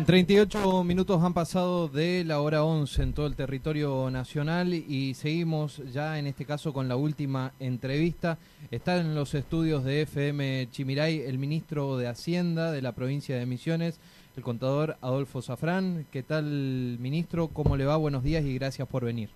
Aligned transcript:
38 0.00 0.84
minutos 0.84 1.22
han 1.22 1.34
pasado 1.34 1.86
de 1.86 2.24
la 2.24 2.40
hora 2.40 2.64
11 2.64 3.02
en 3.02 3.12
todo 3.12 3.26
el 3.26 3.36
territorio 3.36 4.10
nacional 4.10 4.72
y 4.72 5.12
seguimos 5.12 5.82
ya 5.92 6.18
en 6.18 6.26
este 6.26 6.46
caso 6.46 6.72
con 6.72 6.88
la 6.88 6.96
última 6.96 7.52
entrevista. 7.60 8.38
Está 8.70 8.96
en 8.96 9.14
los 9.14 9.34
estudios 9.34 9.84
de 9.84 10.02
FM 10.02 10.68
Chimiray 10.70 11.20
el 11.20 11.38
ministro 11.38 11.98
de 11.98 12.08
Hacienda 12.08 12.72
de 12.72 12.80
la 12.80 12.92
provincia 12.92 13.36
de 13.36 13.44
Misiones, 13.44 14.00
el 14.34 14.42
contador 14.42 14.96
Adolfo 15.02 15.42
Zafrán. 15.42 16.06
¿Qué 16.10 16.22
tal, 16.22 16.96
ministro? 16.98 17.48
¿Cómo 17.48 17.76
le 17.76 17.84
va? 17.84 17.96
Buenos 17.96 18.24
días 18.24 18.44
y 18.46 18.54
gracias 18.54 18.88
por 18.88 19.04
venir. 19.04 19.28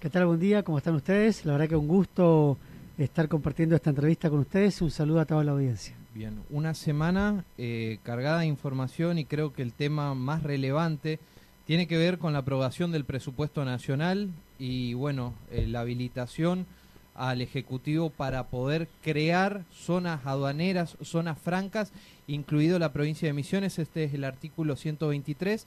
¿Qué 0.00 0.10
tal? 0.10 0.26
Buen 0.26 0.40
día, 0.40 0.64
¿cómo 0.64 0.78
están 0.78 0.96
ustedes? 0.96 1.44
La 1.44 1.52
verdad 1.52 1.68
que 1.68 1.76
un 1.76 1.88
gusto 1.88 2.58
estar 2.98 3.28
compartiendo 3.28 3.76
esta 3.76 3.90
entrevista 3.90 4.28
con 4.28 4.40
ustedes. 4.40 4.82
Un 4.82 4.90
saludo 4.90 5.20
a 5.20 5.24
toda 5.24 5.44
la 5.44 5.52
audiencia. 5.52 5.99
Bien, 6.12 6.42
una 6.50 6.74
semana 6.74 7.44
eh, 7.56 7.98
cargada 8.02 8.40
de 8.40 8.46
información 8.46 9.18
y 9.18 9.24
creo 9.24 9.52
que 9.52 9.62
el 9.62 9.72
tema 9.72 10.12
más 10.16 10.42
relevante 10.42 11.20
tiene 11.68 11.86
que 11.86 11.98
ver 11.98 12.18
con 12.18 12.32
la 12.32 12.40
aprobación 12.40 12.90
del 12.90 13.04
presupuesto 13.04 13.64
nacional 13.64 14.28
y 14.58 14.94
bueno, 14.94 15.34
eh, 15.52 15.68
la 15.68 15.82
habilitación 15.82 16.66
al 17.14 17.40
Ejecutivo 17.42 18.10
para 18.10 18.48
poder 18.48 18.88
crear 19.04 19.64
zonas 19.72 20.26
aduaneras, 20.26 20.96
zonas 21.00 21.38
francas, 21.38 21.92
incluido 22.26 22.80
la 22.80 22.92
provincia 22.92 23.28
de 23.28 23.32
Misiones, 23.32 23.78
este 23.78 24.02
es 24.02 24.12
el 24.12 24.24
artículo 24.24 24.74
123 24.74 25.64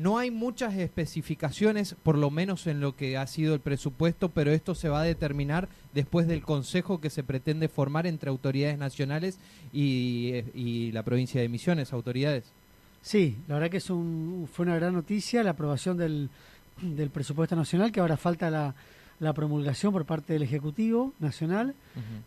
no 0.00 0.16
hay 0.16 0.30
muchas 0.30 0.74
especificaciones, 0.76 1.94
por 2.02 2.16
lo 2.16 2.30
menos 2.30 2.66
en 2.66 2.80
lo 2.80 2.96
que 2.96 3.18
ha 3.18 3.26
sido 3.26 3.52
el 3.52 3.60
presupuesto, 3.60 4.30
pero 4.30 4.50
esto 4.50 4.74
se 4.74 4.88
va 4.88 5.02
a 5.02 5.04
determinar 5.04 5.68
después 5.92 6.26
del 6.26 6.42
consejo 6.42 7.02
que 7.02 7.10
se 7.10 7.22
pretende 7.22 7.68
formar 7.68 8.06
entre 8.06 8.30
autoridades 8.30 8.78
nacionales 8.78 9.38
y, 9.74 10.90
la 10.92 11.02
provincia 11.02 11.40
de 11.40 11.50
Misiones, 11.50 11.92
autoridades. 11.92 12.44
Sí, 13.02 13.36
la 13.46 13.56
verdad 13.56 13.70
que 13.70 13.76
es 13.76 13.90
un, 13.90 14.48
fue 14.50 14.64
una 14.64 14.76
gran 14.76 14.94
noticia 14.94 15.42
la 15.42 15.50
aprobación 15.50 15.98
del, 15.98 16.30
del 16.80 17.10
presupuesto 17.10 17.54
nacional, 17.54 17.92
que 17.92 18.00
ahora 18.00 18.16
falta 18.16 18.48
la, 18.50 18.74
la, 19.18 19.34
promulgación 19.34 19.92
por 19.92 20.06
parte 20.06 20.32
del 20.32 20.42
Ejecutivo 20.42 21.12
Nacional, 21.18 21.74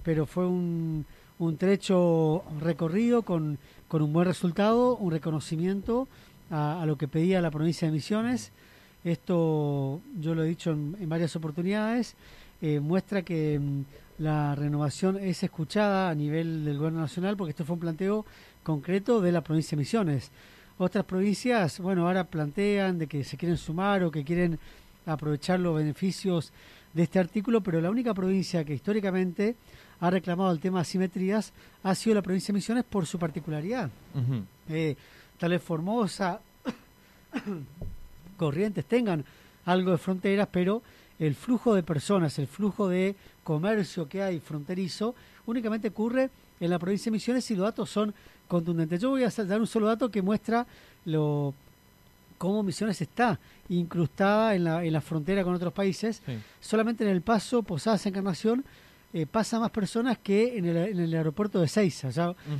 pero 0.03 0.27
fue 0.27 0.45
un, 0.45 1.05
un 1.39 1.57
trecho 1.57 2.43
recorrido 2.59 3.23
con, 3.23 3.57
con 3.87 4.03
un 4.03 4.13
buen 4.13 4.27
resultado, 4.27 4.95
un 4.95 5.11
reconocimiento 5.11 6.07
a, 6.53 6.85
lo 6.85 6.97
que 6.97 7.07
pedía 7.07 7.41
la 7.41 7.49
provincia 7.49 7.87
de 7.87 7.91
Misiones. 7.91 8.51
Esto, 9.03 10.01
yo 10.19 10.35
lo 10.35 10.43
he 10.43 10.47
dicho 10.47 10.71
en, 10.71 11.09
varias 11.09 11.35
oportunidades, 11.35 12.15
eh, 12.61 12.79
muestra 12.79 13.23
que 13.23 13.59
mm, 13.59 13.81
la 14.19 14.55
renovación 14.55 15.17
es 15.17 15.43
escuchada 15.43 16.09
a 16.09 16.15
nivel 16.15 16.63
del 16.63 16.77
gobierno 16.77 17.01
nacional, 17.01 17.35
porque 17.35 17.51
esto 17.51 17.65
fue 17.65 17.73
un 17.73 17.79
planteo 17.79 18.25
concreto 18.61 19.19
de 19.19 19.31
la 19.31 19.41
provincia 19.41 19.75
de 19.75 19.81
Misiones. 19.81 20.31
Otras 20.77 21.05
provincias, 21.05 21.79
bueno, 21.79 22.07
ahora 22.07 22.23
plantean 22.23 22.99
de 22.99 23.07
que 23.07 23.23
se 23.23 23.35
quieren 23.35 23.57
sumar 23.57 24.03
o 24.03 24.11
que 24.11 24.23
quieren 24.23 24.59
aprovechar 25.05 25.59
los 25.59 25.75
beneficios 25.75 26.53
de 26.93 27.03
este 27.03 27.19
artículo, 27.19 27.61
pero 27.61 27.81
la 27.81 27.89
única 27.89 28.13
provincia 28.13 28.63
que 28.63 28.75
históricamente 28.75 29.55
ha 29.99 30.09
reclamado 30.09 30.51
el 30.51 30.59
tema 30.59 30.79
de 30.79 30.83
asimetrías 30.83 31.51
ha 31.81 31.95
sido 31.95 32.15
la 32.15 32.21
provincia 32.21 32.53
de 32.53 32.57
Misiones 32.57 32.83
por 32.83 33.05
su 33.07 33.17
particularidad 33.17 33.89
tal 35.37 35.51
vez 35.51 35.61
Formosa, 35.61 36.39
Corrientes 38.37 38.85
tengan 38.85 39.23
algo 39.65 39.91
de 39.91 39.97
fronteras, 39.97 40.47
pero 40.51 40.81
el 41.19 41.35
flujo 41.35 41.73
de 41.75 41.83
personas, 41.83 42.37
el 42.39 42.47
flujo 42.47 42.87
de 42.87 43.15
comercio 43.43 44.07
que 44.07 44.21
hay 44.21 44.39
fronterizo, 44.39 45.15
únicamente 45.45 45.89
ocurre 45.89 46.29
en 46.59 46.69
la 46.69 46.79
provincia 46.79 47.09
de 47.09 47.13
Misiones 47.13 47.49
y 47.51 47.55
los 47.55 47.65
datos 47.65 47.89
son 47.89 48.13
contundentes. 48.47 49.01
Yo 49.01 49.09
voy 49.09 49.23
a 49.23 49.29
dar 49.29 49.59
un 49.59 49.67
solo 49.67 49.87
dato 49.87 50.09
que 50.09 50.21
muestra 50.21 50.65
lo 51.05 51.53
cómo 52.37 52.61
Misiones 52.61 53.01
está 53.01 53.39
incrustada 53.69 54.55
en 54.55 54.65
la, 54.65 54.83
en 54.83 54.91
la 54.91 55.01
frontera 55.01 55.43
con 55.43 55.53
otros 55.53 55.71
países. 55.71 56.21
Solamente 56.59 57.03
en 57.05 57.09
el 57.09 57.21
paso 57.21 57.63
Posadas 57.63 58.05
Encarnación 58.05 58.65
eh, 59.13 59.25
pasa 59.25 59.59
más 59.59 59.69
personas 59.69 60.17
que 60.17 60.57
en 60.57 60.65
el, 60.65 60.77
en 60.77 60.99
el 60.99 61.13
aeropuerto 61.13 61.61
de 61.61 61.67
Seiza. 61.67 62.09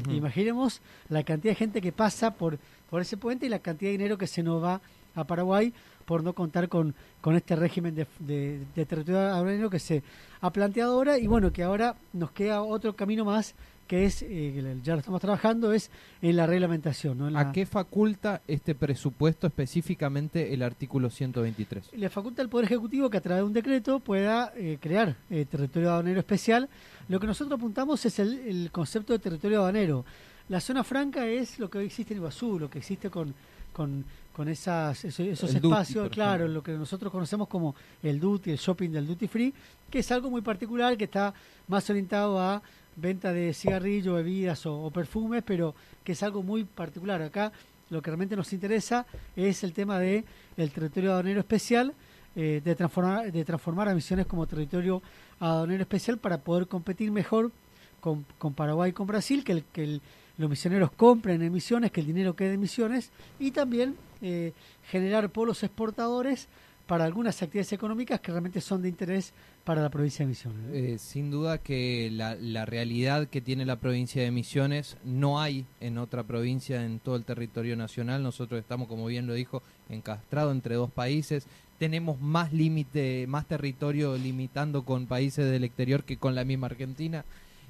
Imaginemos 0.09 0.81
la 1.09 1.24
cantidad 1.24 1.52
de 1.52 1.56
gente 1.56 1.81
que 1.81 1.91
pasa 1.91 2.36
por, 2.36 2.59
por 2.90 3.02
ese 3.02 3.18
puente 3.18 3.46
y 3.47 3.50
la 3.50 3.59
cantidad 3.59 3.90
de 3.90 3.97
dinero 3.97 4.18
que 4.18 4.28
se 4.28 4.44
nos 4.44 4.64
va 4.64 4.80
a 5.16 5.24
Paraguay 5.25 5.74
por 6.06 6.24
no 6.24 6.34
contar 6.34 6.69
con, 6.69 6.94
con 7.22 7.36
este 7.36 7.56
régimen 7.56 7.96
de, 7.96 8.08
de, 8.19 8.62
de 8.75 8.86
territorio 8.86 9.69
que 9.69 9.80
se 9.80 10.03
ha 10.41 10.52
planteado 10.52 10.94
ahora 10.94 11.18
y 11.18 11.28
bueno, 11.28 11.52
que 11.52 11.64
ahora 11.64 11.96
nos 12.12 12.31
queda 12.31 12.62
otro 12.62 12.96
camino 12.96 13.25
más 13.25 13.56
que 13.88 14.06
es, 14.06 14.22
eh, 14.22 14.78
ya 14.84 14.94
lo 14.94 15.00
estamos 15.00 15.22
trabajando, 15.22 15.74
es 15.74 15.92
en 16.22 16.36
la 16.36 16.48
reglamentación. 16.48 17.36
¿A 17.36 17.52
qué 17.52 17.66
faculta 17.66 18.42
este 18.48 18.76
presupuesto 18.76 19.48
específicamente 19.48 20.54
el 20.54 20.64
artículo 20.64 21.10
123? 21.10 21.92
Le 21.94 22.10
faculta 22.10 22.42
al 22.42 22.50
Poder 22.50 22.66
Ejecutivo 22.66 23.10
que 23.10 23.18
a 23.18 23.22
través 23.22 23.42
de 23.42 23.48
un 23.48 23.54
decreto 23.54 24.00
pueda 24.00 24.54
eh, 24.56 24.78
crear 24.80 25.16
eh, 25.30 25.46
territorio 25.46 25.92
aduanero 25.92 26.20
especial. 26.20 26.70
Lo 27.10 27.20
que 27.20 27.28
nosotros 27.28 27.58
apuntamos 27.58 28.06
es 28.06 28.20
el, 28.20 28.70
concepto 28.72 29.14
de 29.14 29.20
territorio 29.20 29.60
aduanero. 29.60 30.06
La 30.50 30.60
zona 30.60 30.84
franca 30.84 31.26
es 31.26 31.60
lo 31.60 31.70
que 31.70 31.80
hoy 31.80 31.86
existe 31.86 32.14
en 32.14 32.20
Iguazú, 32.20 32.60
lo 32.60 32.70
que 32.70 32.80
existe 32.80 33.10
con, 33.10 33.34
con, 33.73 34.06
con 34.34 34.47
esas, 34.47 35.03
esos, 35.06 35.53
espacios, 35.53 36.09
claro, 36.09 36.47
lo 36.47 36.63
que 36.63 36.72
nosotros 36.72 37.11
conocemos 37.11 37.47
como 37.47 37.75
el 38.01 38.19
duty, 38.19 38.51
el 38.51 38.57
shopping 38.57 38.89
del 38.89 39.06
duty 39.06 39.28
free, 39.28 39.53
que 39.89 40.00
es 40.00 40.11
algo 40.11 40.29
muy 40.29 40.41
particular, 40.41 40.97
que 40.97 41.03
está 41.03 41.34
más 41.67 41.88
orientado 41.89 42.39
a 42.39 42.61
venta 42.95 43.31
de 43.31 43.53
cigarrillos, 43.53 44.16
bebidas 44.16 44.66
o, 44.66 44.89
perfumes, 44.91 45.44
pero 45.45 45.75
que 46.03 46.13
es 46.13 46.23
algo 46.23 46.41
muy 46.41 46.63
particular. 46.63 47.22
Acá 47.22 47.51
lo 47.89 48.01
que 48.01 48.09
realmente 48.09 48.35
nos 48.35 48.53
interesa 48.53 49.06
es 49.35 49.63
el 49.63 49.73
tema 49.73 50.00
de 50.00 50.23
el 50.57 50.72
territorio 50.72 51.11
aduanero 51.11 51.40
especial, 51.40 51.94
eh, 52.35 52.61
de, 52.63 52.75
transformar, 52.75 53.31
de 53.31 53.45
transformar 53.45 53.90
a 53.90 53.94
Misiones 53.94 54.25
como 54.25 54.47
territorio 54.47 55.01
aduanero 55.40 55.84
especial 55.84 56.17
para 56.17 56.40
poder 56.40 56.67
competir 56.67 57.11
mejor 57.11 57.51
con, 58.00 58.25
con 58.38 58.53
Paraguay 58.53 58.90
y 58.90 58.94
con 58.94 59.05
Brasil, 59.05 59.44
que, 59.44 59.51
el, 59.51 59.63
que 59.72 60.01
los 60.38 60.50
misioneros 60.50 60.92
compren 60.92 61.42
emisiones, 61.42 61.92
que 61.92 62.02
el 62.02 62.08
dinero 62.08 62.36
quede 62.36 62.54
en 62.54 62.60
misiones, 62.60 63.12
y 63.40 63.52
también 63.52 63.96
eh, 64.22 64.54
generar 64.90 65.30
polos 65.30 65.64
exportadores 65.64 66.48
para 66.88 67.06
algunas 67.06 67.42
actividades 67.42 67.74
económicas 67.74 68.20
que 68.20 68.32
realmente 68.32 68.60
son 68.60 68.82
de 68.82 68.90
interés 68.90 69.34
para 69.64 69.82
la 69.82 69.90
provincia 69.90 70.26
de 70.26 70.30
Misiones. 70.30 70.62
Eh, 70.74 70.98
sin 71.00 71.32
duda 71.32 71.58
que 71.58 72.10
la, 72.12 72.36
la, 72.36 72.66
realidad 72.66 73.28
que 73.30 73.40
tiene 73.40 73.66
la 73.66 73.78
provincia 73.78 74.22
de 74.22 74.32
Misiones 74.32 74.98
no 75.06 75.40
hay 75.40 75.66
en 75.80 75.98
otra 75.98 76.24
provincia 76.24 76.84
en 76.84 77.00
todo 77.00 77.16
el 77.16 77.24
territorio 77.24 77.78
nacional. 77.78 78.22
Nosotros 78.22 78.60
estamos, 78.60 78.90
como 78.90 79.06
bien 79.06 79.28
lo 79.28 79.34
dijo, 79.34 79.64
encastrados 79.90 80.52
entre 80.54 80.76
dos 80.76 80.92
países. 80.92 81.48
Tenemos 81.80 82.20
más 82.20 82.52
límite, 82.52 83.26
más 83.28 83.48
territorio 83.48 84.18
limitando 84.18 84.84
con 84.84 85.08
países 85.08 85.50
del 85.50 85.64
exterior 85.64 86.04
que 86.04 86.18
con 86.18 86.36
la 86.36 86.44
misma 86.44 86.68
Argentina. 86.68 87.24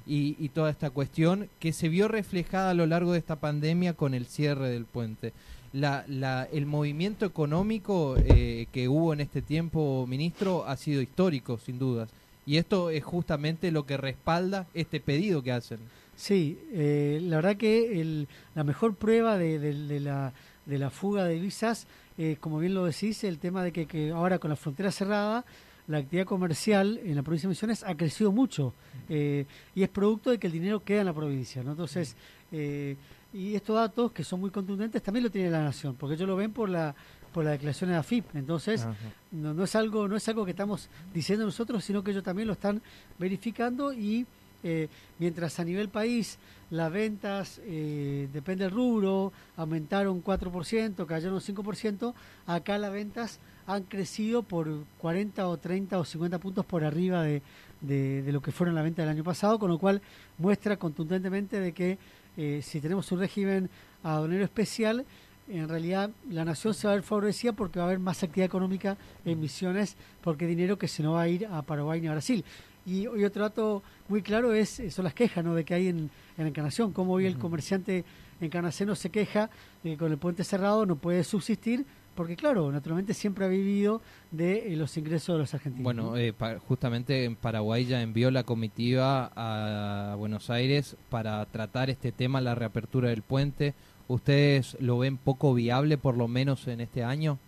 Y, 0.06 0.36
y 0.38 0.50
toda 0.50 0.70
esta 0.70 0.90
cuestión 0.90 1.48
que 1.58 1.72
se 1.72 1.88
vio 1.88 2.08
reflejada 2.08 2.70
a 2.70 2.74
lo 2.74 2.86
largo 2.86 3.12
de 3.12 3.18
esta 3.18 3.36
pandemia 3.36 3.94
con 3.94 4.12
el 4.12 4.26
cierre 4.26 4.68
del 4.68 4.84
puente 4.84 5.32
la, 5.74 6.04
la, 6.06 6.48
el 6.52 6.66
movimiento 6.66 7.26
económico 7.26 8.16
eh, 8.16 8.66
que 8.72 8.88
hubo 8.88 9.12
en 9.12 9.20
este 9.20 9.42
tiempo, 9.42 10.06
ministro, 10.08 10.64
ha 10.66 10.76
sido 10.76 11.02
histórico, 11.02 11.58
sin 11.58 11.80
dudas. 11.80 12.08
Y 12.46 12.58
esto 12.58 12.90
es 12.90 13.02
justamente 13.02 13.72
lo 13.72 13.84
que 13.84 13.96
respalda 13.96 14.66
este 14.72 15.00
pedido 15.00 15.42
que 15.42 15.50
hacen. 15.50 15.80
Sí, 16.14 16.60
eh, 16.72 17.18
la 17.22 17.36
verdad 17.36 17.56
que 17.56 18.00
el, 18.00 18.28
la 18.54 18.62
mejor 18.62 18.94
prueba 18.94 19.36
de, 19.36 19.58
la, 20.00 20.32
de 20.64 20.78
la 20.78 20.90
fuga 20.90 21.24
de 21.24 21.40
visas, 21.40 21.88
eh, 22.18 22.36
como 22.38 22.60
bien 22.60 22.74
lo 22.74 22.84
decís, 22.84 23.24
el 23.24 23.38
tema 23.38 23.64
de 23.64 23.72
que, 23.72 23.86
que, 23.86 24.10
ahora 24.10 24.38
con 24.38 24.50
la 24.50 24.56
frontera 24.56 24.92
cerrada, 24.92 25.44
la 25.86 25.98
actividad 25.98 26.26
comercial 26.26 27.00
en 27.04 27.14
la 27.14 27.22
provincia 27.22 27.46
de 27.46 27.52
Misiones 27.52 27.84
ha 27.84 27.94
crecido 27.94 28.32
mucho 28.32 28.72
y 29.08 29.82
es 29.82 29.88
producto 29.90 30.30
de 30.30 30.38
que 30.38 30.46
el 30.46 30.52
dinero 30.52 30.82
queda 30.82 31.00
en 31.00 31.06
la 31.06 31.12
provincia. 31.12 31.62
¿no? 31.62 31.72
Entonces, 31.72 32.16
y 32.50 33.54
estos 33.54 33.76
datos, 33.76 34.12
que 34.12 34.24
son 34.24 34.40
muy 34.40 34.50
contundentes, 34.50 35.02
también 35.02 35.24
lo 35.24 35.30
tiene 35.30 35.50
la 35.50 35.62
Nación, 35.62 35.96
porque 35.96 36.14
ellos 36.14 36.28
lo 36.28 36.36
ven 36.36 36.52
por 36.52 36.68
la 36.68 36.94
por 37.34 37.44
la 37.44 37.50
declaración 37.50 37.90
de 37.90 37.96
AFIP. 37.96 38.36
Entonces, 38.36 38.86
no, 39.32 39.52
no, 39.52 39.64
es 39.64 39.74
algo 39.74 40.06
no 40.06 40.14
es 40.16 40.26
algo 40.28 40.44
que 40.44 40.52
estamos 40.52 40.88
diciendo 41.12 41.44
nosotros, 41.44 41.84
sino 41.84 42.02
que 42.02 42.12
ellos 42.12 42.22
también 42.22 42.46
lo 42.46 42.54
están 42.54 42.80
verificando 43.18 43.92
y 43.92 44.24
eh, 44.62 44.88
mientras 45.18 45.58
a 45.58 45.64
nivel 45.64 45.88
país 45.88 46.38
las 46.70 46.90
ventas, 46.90 47.60
eh, 47.64 48.28
depende 48.32 48.64
del 48.64 48.72
rubro, 48.72 49.32
aumentaron 49.56 50.22
4%, 50.22 51.04
cayeron 51.06 51.40
5%, 51.40 52.14
acá 52.46 52.78
las 52.78 52.92
ventas 52.92 53.40
han 53.66 53.84
crecido 53.84 54.42
por 54.42 54.68
40 54.98 55.48
o 55.48 55.56
30 55.56 55.98
o 55.98 56.04
50 56.04 56.38
puntos 56.38 56.66
por 56.66 56.84
arriba 56.84 57.22
de, 57.22 57.42
de, 57.80 58.32
lo 58.32 58.40
que 58.40 58.52
fueron 58.52 58.74
la 58.74 58.82
venta 58.82 59.02
del 59.02 59.10
año 59.10 59.24
pasado, 59.24 59.58
con 59.58 59.70
lo 59.70 59.78
cual 59.78 60.02
muestra 60.38 60.76
contundentemente 60.76 61.60
de 61.60 61.72
que 61.72 61.98
eh, 62.36 62.60
si 62.62 62.80
tenemos 62.80 63.10
un 63.12 63.20
régimen 63.20 63.70
aduanero 64.02 64.44
especial, 64.44 65.04
en 65.48 65.68
realidad 65.68 66.10
la 66.30 66.44
nación 66.44 66.72
se 66.74 66.86
va 66.86 66.94
a 66.94 66.96
ver 66.96 67.04
favorecida 67.04 67.52
porque 67.52 67.78
va 67.78 67.84
a 67.84 67.88
haber 67.88 67.98
más 67.98 68.22
actividad 68.22 68.46
económica 68.46 68.96
en 69.24 69.40
misiones, 69.40 69.96
porque 70.22 70.46
dinero 70.46 70.78
que 70.78 70.88
se 70.88 71.02
no 71.02 71.12
va 71.12 71.22
a 71.22 71.28
ir 71.28 71.46
a 71.46 71.62
Paraguay 71.62 72.00
ni 72.00 72.08
a 72.08 72.12
Brasil. 72.12 72.44
Y, 72.86 73.06
otro 73.06 73.42
dato 73.42 73.82
muy 74.08 74.20
claro 74.20 74.52
es 74.52 74.82
son 74.90 75.04
las 75.04 75.14
quejas 75.14 75.42
¿no? 75.42 75.54
de 75.54 75.64
que 75.64 75.74
hay 75.74 75.88
en, 75.88 76.10
en 76.36 76.46
Encarnación, 76.46 76.92
como 76.92 77.14
hoy 77.14 77.24
el 77.26 77.38
comerciante 77.38 78.04
encarnaceno 78.40 78.94
se 78.94 79.10
queja 79.10 79.48
de 79.82 79.92
que 79.92 79.96
con 79.96 80.12
el 80.12 80.18
puente 80.18 80.44
cerrado 80.44 80.84
no 80.84 80.96
puede 80.96 81.24
subsistir 81.24 81.86
porque 82.14 82.36
claro, 82.36 82.70
naturalmente 82.70 83.14
siempre 83.14 83.44
ha 83.44 83.48
vivido 83.48 84.00
de 84.30 84.72
eh, 84.72 84.76
los 84.76 84.96
ingresos 84.96 85.34
de 85.34 85.40
los 85.40 85.54
argentinos. 85.54 85.84
Bueno, 85.84 86.16
eh, 86.16 86.34
justamente 86.66 87.24
en 87.24 87.36
Paraguay 87.36 87.84
ya 87.84 88.02
envió 88.02 88.30
la 88.30 88.44
comitiva 88.44 89.30
a 89.34 90.14
Buenos 90.16 90.50
Aires 90.50 90.96
para 91.10 91.44
tratar 91.46 91.90
este 91.90 92.12
tema, 92.12 92.40
la 92.40 92.54
reapertura 92.54 93.10
del 93.10 93.22
puente. 93.22 93.74
¿Ustedes 94.08 94.76
lo 94.80 94.98
ven 94.98 95.16
poco 95.16 95.54
viable, 95.54 95.98
por 95.98 96.16
lo 96.16 96.28
menos 96.28 96.66
en 96.68 96.80
este 96.80 97.04
año? 97.04 97.38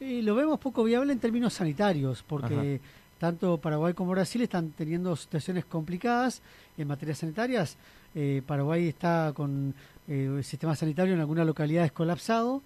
Eh, 0.00 0.20
lo 0.22 0.34
vemos 0.34 0.58
poco 0.58 0.84
viable 0.84 1.12
en 1.12 1.18
términos 1.20 1.54
sanitarios, 1.54 2.24
porque 2.26 2.80
tanto 3.18 3.58
Paraguay 3.58 3.94
como 3.94 4.10
Brasil 4.10 4.42
están 4.42 4.70
teniendo 4.70 5.14
situaciones 5.14 5.64
complicadas 5.64 6.42
en 6.76 6.88
materias 6.88 7.18
sanitarias. 7.18 7.76
Paraguay 8.46 8.88
está 8.88 9.32
con 9.34 9.74
el 10.06 10.44
sistema 10.44 10.76
sanitario 10.76 11.14
en 11.14 11.20
algunas 11.20 11.46
localidades 11.46 11.92
colapsado 11.92 12.60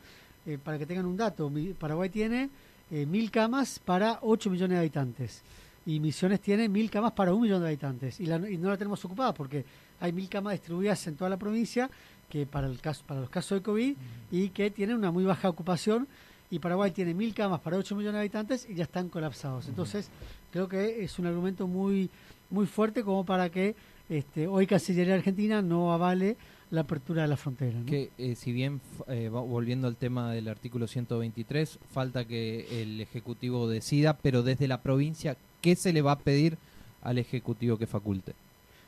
eh, 0.47 0.59
para 0.63 0.79
que 0.79 0.87
tengan 0.87 1.07
un 1.07 1.17
dato, 1.17 1.51
Paraguay 1.79 2.09
tiene 2.09 2.51
eh, 2.91 3.05
mil 3.05 3.31
camas 3.31 3.79
para 3.79 4.21
8 4.23 4.51
millones 4.51 4.77
de 4.77 4.81
habitantes 4.81 5.43
y 5.85 6.01
Misiones 6.01 6.41
tiene 6.41 6.69
mil 6.69 6.91
camas 6.91 7.13
para 7.13 7.33
un 7.33 7.43
millón 7.43 7.61
de 7.61 7.69
habitantes 7.69 8.21
y, 8.21 8.27
no 8.27 8.69
la 8.69 8.77
tenemos 8.77 9.05
ocupada 9.05 9.33
porque 9.33 9.65
hay 10.01 10.13
mil 10.13 10.29
camas 10.29 10.53
distribuidas 10.53 11.07
en 11.07 11.17
toda 11.17 11.31
la 11.31 11.37
provincia 11.37 11.89
que 12.29 12.45
para 12.45 12.67
el 12.67 12.81
caso 12.81 13.05
para 13.07 13.21
los 13.21 13.31
casos 13.31 13.59
de 13.59 13.63
COVID 13.63 13.97
y 14.33 14.49
que 14.51 14.71
tienen 14.71 14.97
una 14.97 15.11
muy 15.13 15.25
baja 15.25 15.49
ocupación 15.49 16.09
y 16.51 16.59
Paraguay 16.59 16.91
tiene 16.91 17.15
mil 17.15 17.35
camas 17.35 17.61
para 17.61 17.77
8 17.77 17.95
millones 17.97 18.15
de 18.15 18.21
habitantes 18.21 18.67
y 18.69 18.75
ya 18.75 18.85
están 18.85 19.09
colapsados. 19.09 19.67
Entonces, 19.67 20.11
creo 20.53 20.69
que 20.69 21.03
es 21.03 21.19
un 21.19 21.27
argumento 21.27 21.67
muy 21.67 22.09
muy 22.51 22.67
fuerte 22.67 23.03
como 23.03 23.25
para 23.25 23.51
que 23.51 23.75
este, 24.09 24.47
hoy 24.47 24.67
Cancillería 24.67 25.15
Argentina 25.15 25.63
no 25.63 25.93
avale 25.93 26.37
la 26.71 26.83
apertura 26.83 27.23
de 27.23 27.29
la 27.29 27.37
frontera. 27.37 27.79
Que 27.87 28.11
eh, 28.19 28.35
si 28.35 28.53
bien, 28.53 28.81
eh, 29.09 29.29
volviendo 29.29 29.87
al 29.87 29.97
tema 29.97 30.33
del 30.33 30.49
artículo 30.49 30.87
123, 30.87 31.79
falta 31.93 32.25
que 32.25 32.83
el 32.83 33.01
Ejecutivo 33.01 33.69
decida, 33.69 34.17
pero 34.17 34.43
desde 34.43 34.69
la 34.69 34.83
provincia, 34.83 35.37
¿qué 35.61 35.77
se 35.77 35.93
le 35.93 36.03
va 36.03 36.13
a 36.13 36.19
pedir 36.19 36.59
al 37.03 37.19
Ejecutivo 37.19 37.79
que 37.79 37.87
faculte? 37.87 38.35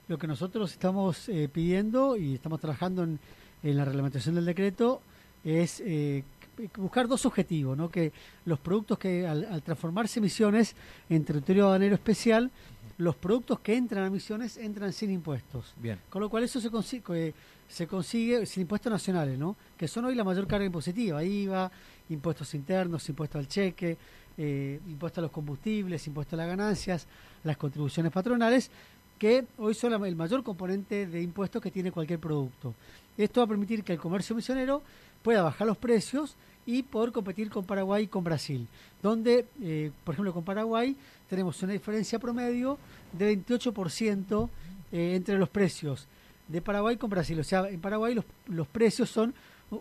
Lo 0.09 0.19
que 0.19 0.27
nosotros 0.27 0.73
estamos 0.73 1.29
eh, 1.29 1.49
pidiendo 1.53 2.17
y 2.17 2.35
estamos 2.35 2.61
trabajando 2.61 3.05
en, 3.05 3.19
la 3.63 3.85
reglamentación 3.85 4.37
del 4.37 4.45
decreto 4.45 5.03
es 5.45 5.83
buscar 6.77 7.09
dos 7.09 7.27
objetivos, 7.27 7.77
¿no? 7.77 7.91
que 7.91 8.13
los 8.45 8.61
productos 8.61 8.99
que 8.99 9.27
al, 9.27 9.45
al 9.45 9.63
transformarse 9.63 10.21
misiones 10.21 10.77
en 11.09 11.25
territorio 11.25 11.67
aduanero 11.67 11.97
especial, 11.97 12.53
los 12.99 13.15
productos 13.15 13.61
que 13.61 13.77
entran 13.77 14.05
a 14.05 14.11
misiones 14.11 14.57
entran 14.57 14.93
sin 14.93 15.11
impuestos. 15.11 15.73
Bien. 15.77 15.99
Con 16.11 16.21
lo 16.21 16.29
cual 16.29 16.45
eso 16.45 16.61
se 16.61 16.71
consigue, 16.71 17.33
se 17.69 17.87
consigue 17.87 18.47
sin 18.47 18.63
impuestos 18.63 18.91
nacionales, 18.91 19.39
¿no? 19.39 19.57
que 19.77 19.87
son 19.87 20.07
hoy 20.07 20.15
la 20.15 20.25
mayor 20.25 20.47
carga 20.47 20.65
impositiva, 20.65 21.23
IVA, 21.23 21.71
impuestos 22.09 22.55
internos, 22.55 23.09
impuestos 23.09 23.39
al 23.39 23.47
cheque, 23.47 23.97
eh, 24.37 24.81
impuestos 24.89 25.19
a 25.19 25.23
los 25.23 25.31
combustibles, 25.31 26.07
impuestos 26.07 26.35
a 26.35 26.37
las 26.39 26.49
ganancias, 26.49 27.07
las 27.45 27.57
contribuciones 27.57 28.11
patronales, 28.11 28.71
que 29.19 29.45
hoy 29.59 29.75
son 29.75 30.05
el 30.05 30.17
mayor 30.17 30.43
componente 30.43 31.07
de 31.07 31.21
impuestos 31.21 31.61
que 31.61 31.71
tiene 31.71 31.93
cualquier 31.93 32.21
producto. 32.21 32.75
Esto 33.17 33.41
va 33.41 33.45
a 33.45 33.49
permitir 33.49 33.83
que 33.83 33.93
el 33.93 33.99
comercio 33.99 34.35
misionero 34.35 34.83
pueda 35.23 35.43
bajar 35.43 35.67
los 35.67 35.77
precios 35.77 36.37
y 36.65 36.83
poder 36.85 37.13
competir 37.13 37.51
con 37.51 37.65
Paraguay 37.65 38.05
y 38.05 38.09
con 38.09 38.23
Brasil, 38.23 38.69
donde, 39.03 39.47
eh, 39.61 39.91
por 40.05 40.15
ejemplo, 40.15 40.33
con 40.33 40.45
Paraguay 40.45 40.97
tenemos 41.29 41.61
una 41.63 41.73
diferencia 41.73 42.19
promedio 42.19 42.79
de 43.13 43.37
28% 43.37 44.49
eh, 44.93 45.15
entre 45.17 45.37
los 45.37 45.49
precios 45.49 46.07
de 46.49 46.61
Paraguay 46.61 46.97
con 46.97 47.11
Brasil. 47.11 47.39
O 47.39 47.45
sea, 47.45 47.69
en 47.69 47.81
Paraguay 47.81 48.15
los, 48.15 48.25
los 48.47 48.67
precios 48.67 49.11
son 49.11 49.35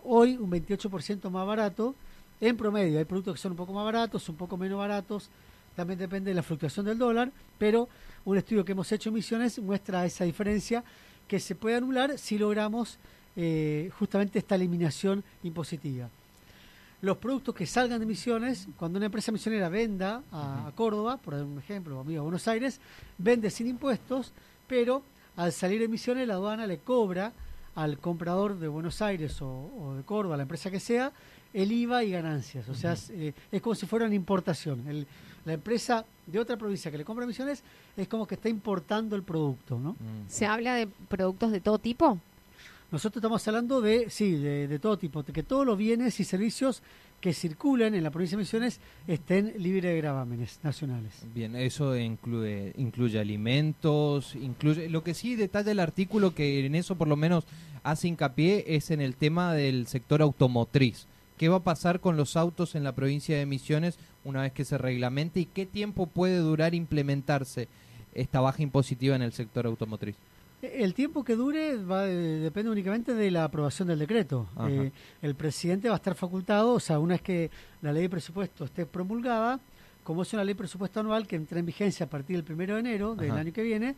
hoy 0.03 0.37
un 0.37 0.51
28% 0.51 1.29
más 1.29 1.47
barato 1.47 1.95
en 2.39 2.55
promedio. 2.55 2.99
Hay 2.99 3.05
productos 3.05 3.35
que 3.35 3.41
son 3.41 3.53
un 3.53 3.57
poco 3.57 3.73
más 3.73 3.85
baratos, 3.85 4.27
un 4.29 4.35
poco 4.35 4.57
menos 4.57 4.77
baratos, 4.77 5.29
también 5.75 5.99
depende 5.99 6.31
de 6.31 6.35
la 6.35 6.43
fluctuación 6.43 6.85
del 6.85 6.97
dólar, 6.97 7.31
pero 7.57 7.87
un 8.25 8.37
estudio 8.37 8.65
que 8.65 8.73
hemos 8.73 8.91
hecho 8.91 9.09
en 9.09 9.15
Misiones 9.15 9.59
muestra 9.59 10.05
esa 10.05 10.23
diferencia 10.23 10.83
que 11.27 11.39
se 11.39 11.55
puede 11.55 11.75
anular 11.75 12.17
si 12.17 12.37
logramos 12.37 12.97
eh, 13.35 13.89
justamente 13.97 14.39
esta 14.39 14.55
eliminación 14.55 15.23
impositiva 15.43 16.09
los 17.01 17.17
productos 17.17 17.53
que 17.53 17.65
salgan 17.65 17.99
de 17.99 18.05
Misiones, 18.05 18.67
cuando 18.77 18.97
una 18.97 19.05
empresa 19.05 19.31
misionera 19.31 19.69
venda 19.69 20.23
a, 20.31 20.71
Córdoba, 20.75 21.17
por 21.17 21.35
un 21.35 21.59
ejemplo, 21.59 21.99
o 21.99 22.01
a 22.01 22.21
Buenos 22.21 22.47
Aires, 22.47 22.79
vende 23.17 23.49
sin 23.51 23.67
impuestos, 23.67 24.33
pero 24.67 25.03
al 25.37 25.53
salir 25.53 25.79
de 25.79 25.87
Misiones 25.87 26.27
la 26.27 26.33
aduana 26.33 26.67
le 26.67 26.79
cobra 26.79 27.31
al 27.75 27.99
comprador 27.99 28.57
de 28.57 28.67
Buenos 28.67 29.01
Aires 29.03 29.37
o, 29.41 29.93
de 29.95 30.03
Córdoba, 30.03 30.35
la 30.35 30.43
empresa 30.43 30.71
que 30.71 30.79
sea, 30.79 31.11
el 31.53 31.71
IVA 31.71 32.03
y 32.03 32.11
ganancias. 32.11 32.67
O 32.69 32.73
sea, 32.73 32.95
eh, 33.11 33.33
es, 33.51 33.61
como 33.61 33.75
si 33.75 33.85
fuera 33.85 34.07
una 34.07 34.15
importación. 34.15 35.05
la 35.45 35.53
empresa 35.53 36.03
de 36.25 36.39
otra 36.39 36.57
provincia 36.57 36.89
que 36.89 36.97
le 36.97 37.05
compra 37.05 37.25
Misiones 37.27 37.63
es 37.95 38.07
como 38.07 38.27
que 38.27 38.35
está 38.35 38.49
importando 38.49 39.15
el 39.15 39.21
producto. 39.21 39.79
¿no? 39.79 39.95
¿Se 40.27 40.47
habla 40.47 40.73
de 40.73 40.87
productos 40.87 41.51
de 41.51 41.61
todo 41.61 41.77
tipo? 41.77 42.19
Nosotros 42.89 43.21
estamos 43.21 43.47
hablando 43.47 43.81
de, 43.81 44.09
sí, 44.09 44.37
de, 44.37 44.79
todo 44.79 44.97
tipo, 44.97 45.21
de 45.21 45.33
que 45.33 45.43
todos 45.43 45.65
los 45.65 45.77
bienes 45.77 46.19
y 46.19 46.23
servicios 46.23 46.81
que 47.27 47.33
circulan 47.33 47.94
en 47.94 48.06
la 48.06 48.09
provincia 48.09 48.38
de 48.38 48.44
Misiones 48.44 48.79
estén 49.06 49.51
libres 49.57 49.91
de 49.91 49.97
gravámenes 49.97 50.62
nacionales. 50.63 51.12
Bien, 51.35 51.57
eso 51.57 51.97
incluye, 51.97 52.71
incluye 52.77 53.19
alimentos, 53.19 54.33
incluye 54.35 54.88
lo 54.88 55.03
que 55.03 55.13
sí 55.13 55.35
detalla 55.35 55.74
el 55.74 55.81
artículo 55.81 56.33
que 56.33 56.65
en 56.65 56.74
eso 56.74 56.95
por 56.95 57.09
lo 57.09 57.18
menos 57.18 57.44
hace 57.83 58.07
hincapié 58.07 58.63
es 58.77 58.91
en 58.91 59.01
el 59.01 59.18
tema 59.18 59.53
del 59.53 59.88
sector 59.88 60.21
automotriz. 60.21 61.06
¿Qué 61.37 61.49
va 61.49 61.57
a 61.57 61.63
pasar 61.66 61.99
con 61.99 62.16
los 62.16 62.37
autos 62.37 62.75
en 62.75 62.85
la 62.85 62.95
provincia 62.95 63.37
de 63.37 63.45
Misiones 63.45 63.99
una 64.23 64.44
vez 64.44 64.54
que 64.54 64.63
se 64.63 64.78
reglamente 64.78 65.42
y 65.42 65.47
qué 65.47 65.66
tiempo 65.66 66.07
puede 66.07 66.37
durar 66.37 66.75
implementarse 66.75 67.68
esta 68.13 68.40
baja 68.40 68.63
impositiva 68.63 69.18
en 69.18 69.21
el 69.21 69.33
sector 69.33 69.66
automotriz? 69.66 70.16
El 70.61 70.95
tiempo 70.95 71.23
que 71.23 71.35
dure 71.35 71.78
va, 71.78 72.06
depende 72.06 72.71
únicamente 72.71 73.14
de 73.14 73.30
la 73.30 73.44
aprobación 73.44 73.87
del 73.87 73.99
decreto. 73.99 74.47
Eh, 74.68 74.92
el 75.21 75.35
presidente 75.35 75.87
va 75.87 75.95
a 75.95 75.97
estar 75.97 76.16
facultado, 76.16 76.73
o 76.73 76.80
sea, 76.80 76.97
una 76.97 77.14
vez 77.14 77.21
que 77.21 77.52
la 77.81 77.94
ley 77.94 78.04
de 78.04 78.09
presupuesto 78.09 78.66
esté 78.66 78.87
promulgada, 78.87 79.59
como 80.04 80.23
es 80.23 80.33
una 80.33 80.44
ley 80.44 80.56
de 80.56 80.57
presupuesto 80.57 80.99
anual 80.99 81.28
que 81.28 81.35
entra 81.35 81.59
en 81.59 81.66
vigencia 81.66 82.07
a 82.07 82.09
partir 82.09 82.37
del 82.37 82.44
primero 82.44 82.73
de 82.73 82.80
enero 82.80 83.14
del 83.14 83.31
año 83.31 83.54
que 83.54 83.61
viene, 83.61 83.95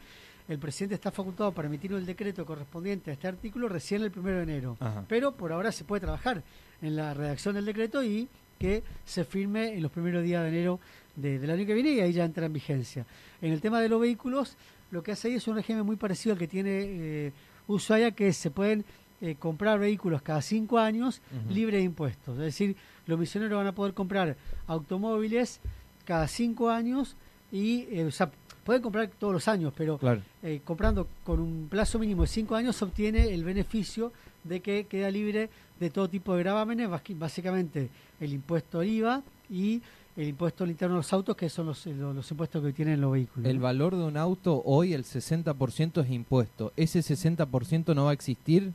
el 0.50 0.60
presidente 0.60 0.96
está 0.96 1.12
facultado 1.12 1.52
para 1.54 1.68
emitir 1.68 1.94
el 1.94 2.06
decreto 2.06 2.46
correspondiente 2.46 3.12
a 3.12 3.14
este 3.14 3.28
artículo 3.28 3.70
recién 3.70 4.02
el 4.02 4.12
primero 4.12 4.38
de 4.38 4.44
enero. 4.44 4.78
Pero 5.08 5.32
por 5.32 5.54
ahora 5.54 5.72
se 5.72 5.86
puede 5.86 6.02
trabajar 6.02 6.44
en 6.82 6.96
la 6.96 7.14
redacción 7.14 7.56
del 7.56 7.66
decreto 7.66 8.04
y 8.04 8.28
que 8.58 8.84
se 9.06 9.24
firme 9.24 9.76
en 9.76 9.82
los 9.82 9.92
primeros 9.92 10.24
días 10.24 10.44
de 10.44 10.50
enero 10.50 10.80
del 11.16 11.50
año 11.50 11.66
que 11.66 11.74
viene 11.74 11.92
y 11.92 12.00
ahí 12.02 12.12
ya 12.12 12.26
entra 12.26 12.48
en 12.48 12.54
vigencia. 12.54 13.06
En 13.42 13.54
el 13.54 13.62
tema 13.62 13.80
de 13.80 13.90
los 13.90 14.02
vehículos, 14.02 14.58
lo 14.92 15.04
que 15.04 15.12
hace 15.12 15.30
ahí 15.30 15.36
es 15.36 15.48
un 15.48 15.56
régimen 15.56 15.86
muy 15.86 15.96
parecido 15.96 16.34
al 16.34 16.40
que 16.40 16.48
tiene 16.48 16.70
eh, 16.72 17.32
Ushuaia, 17.68 18.12
que 18.12 18.34
se 18.34 18.52
pueden 18.52 18.86
eh, 19.22 19.36
comprar 19.38 19.80
vehículos 19.80 20.22
cada 20.22 20.42
cinco 20.42 20.80
años 20.80 21.22
libre 21.50 21.78
de 21.78 21.84
impuestos. 21.84 22.38
Es 22.38 22.46
decir, 22.46 22.76
los 23.06 23.20
misioneros 23.20 23.58
van 23.58 23.68
a 23.68 23.76
poder 23.76 23.94
comprar 23.94 24.38
automóviles 24.66 25.60
cada 26.06 26.28
cinco 26.28 26.70
años 26.70 27.18
y, 27.52 27.82
eh, 27.92 28.06
o 28.06 28.12
sea, 28.12 28.32
pueden 28.64 28.82
comprar 28.82 29.10
todos 29.20 29.34
los 29.34 29.48
años, 29.48 29.74
pero 29.76 30.00
eh, 30.42 30.62
comprando 30.64 31.08
con 31.24 31.40
un 31.40 31.68
plazo 31.70 32.00
mínimo 32.00 32.22
de 32.22 32.28
cinco 32.28 32.56
años 32.56 32.82
obtiene 32.82 33.34
el 33.34 33.44
beneficio 33.44 34.14
de 34.44 34.62
que 34.62 34.86
queda 34.86 35.12
libre 35.12 35.50
de 35.80 35.90
todo 35.90 36.08
tipo 36.08 36.34
de 36.36 36.44
gravámenes, 36.44 36.90
básicamente 37.16 37.90
el 38.20 38.32
impuesto 38.32 38.84
IVA 38.84 39.22
y 39.50 39.82
el 40.18 40.28
impuesto 40.28 40.64
al 40.64 40.72
interno 40.72 40.96
de 40.96 41.00
los 41.00 41.14
autos, 41.14 41.36
que 41.36 41.50
son 41.50 41.68
los, 41.68 41.86
los, 41.86 42.32
impuestos 42.32 42.64
que 42.64 42.74
tienen 42.74 43.00
los 43.00 43.12
vehículos. 43.12 43.50
El 43.50 43.60
valor 43.60 43.96
de 43.96 44.04
un 44.04 44.18
auto 44.18 44.62
hoy, 44.66 44.94
el 44.94 45.04
60% 45.04 46.04
es 46.04 46.12
impuesto. 46.12 46.74
¿Ese 46.76 47.00
60% 47.00 47.96
no 47.96 48.06
va 48.06 48.12
a 48.12 48.14
existir 48.14 48.74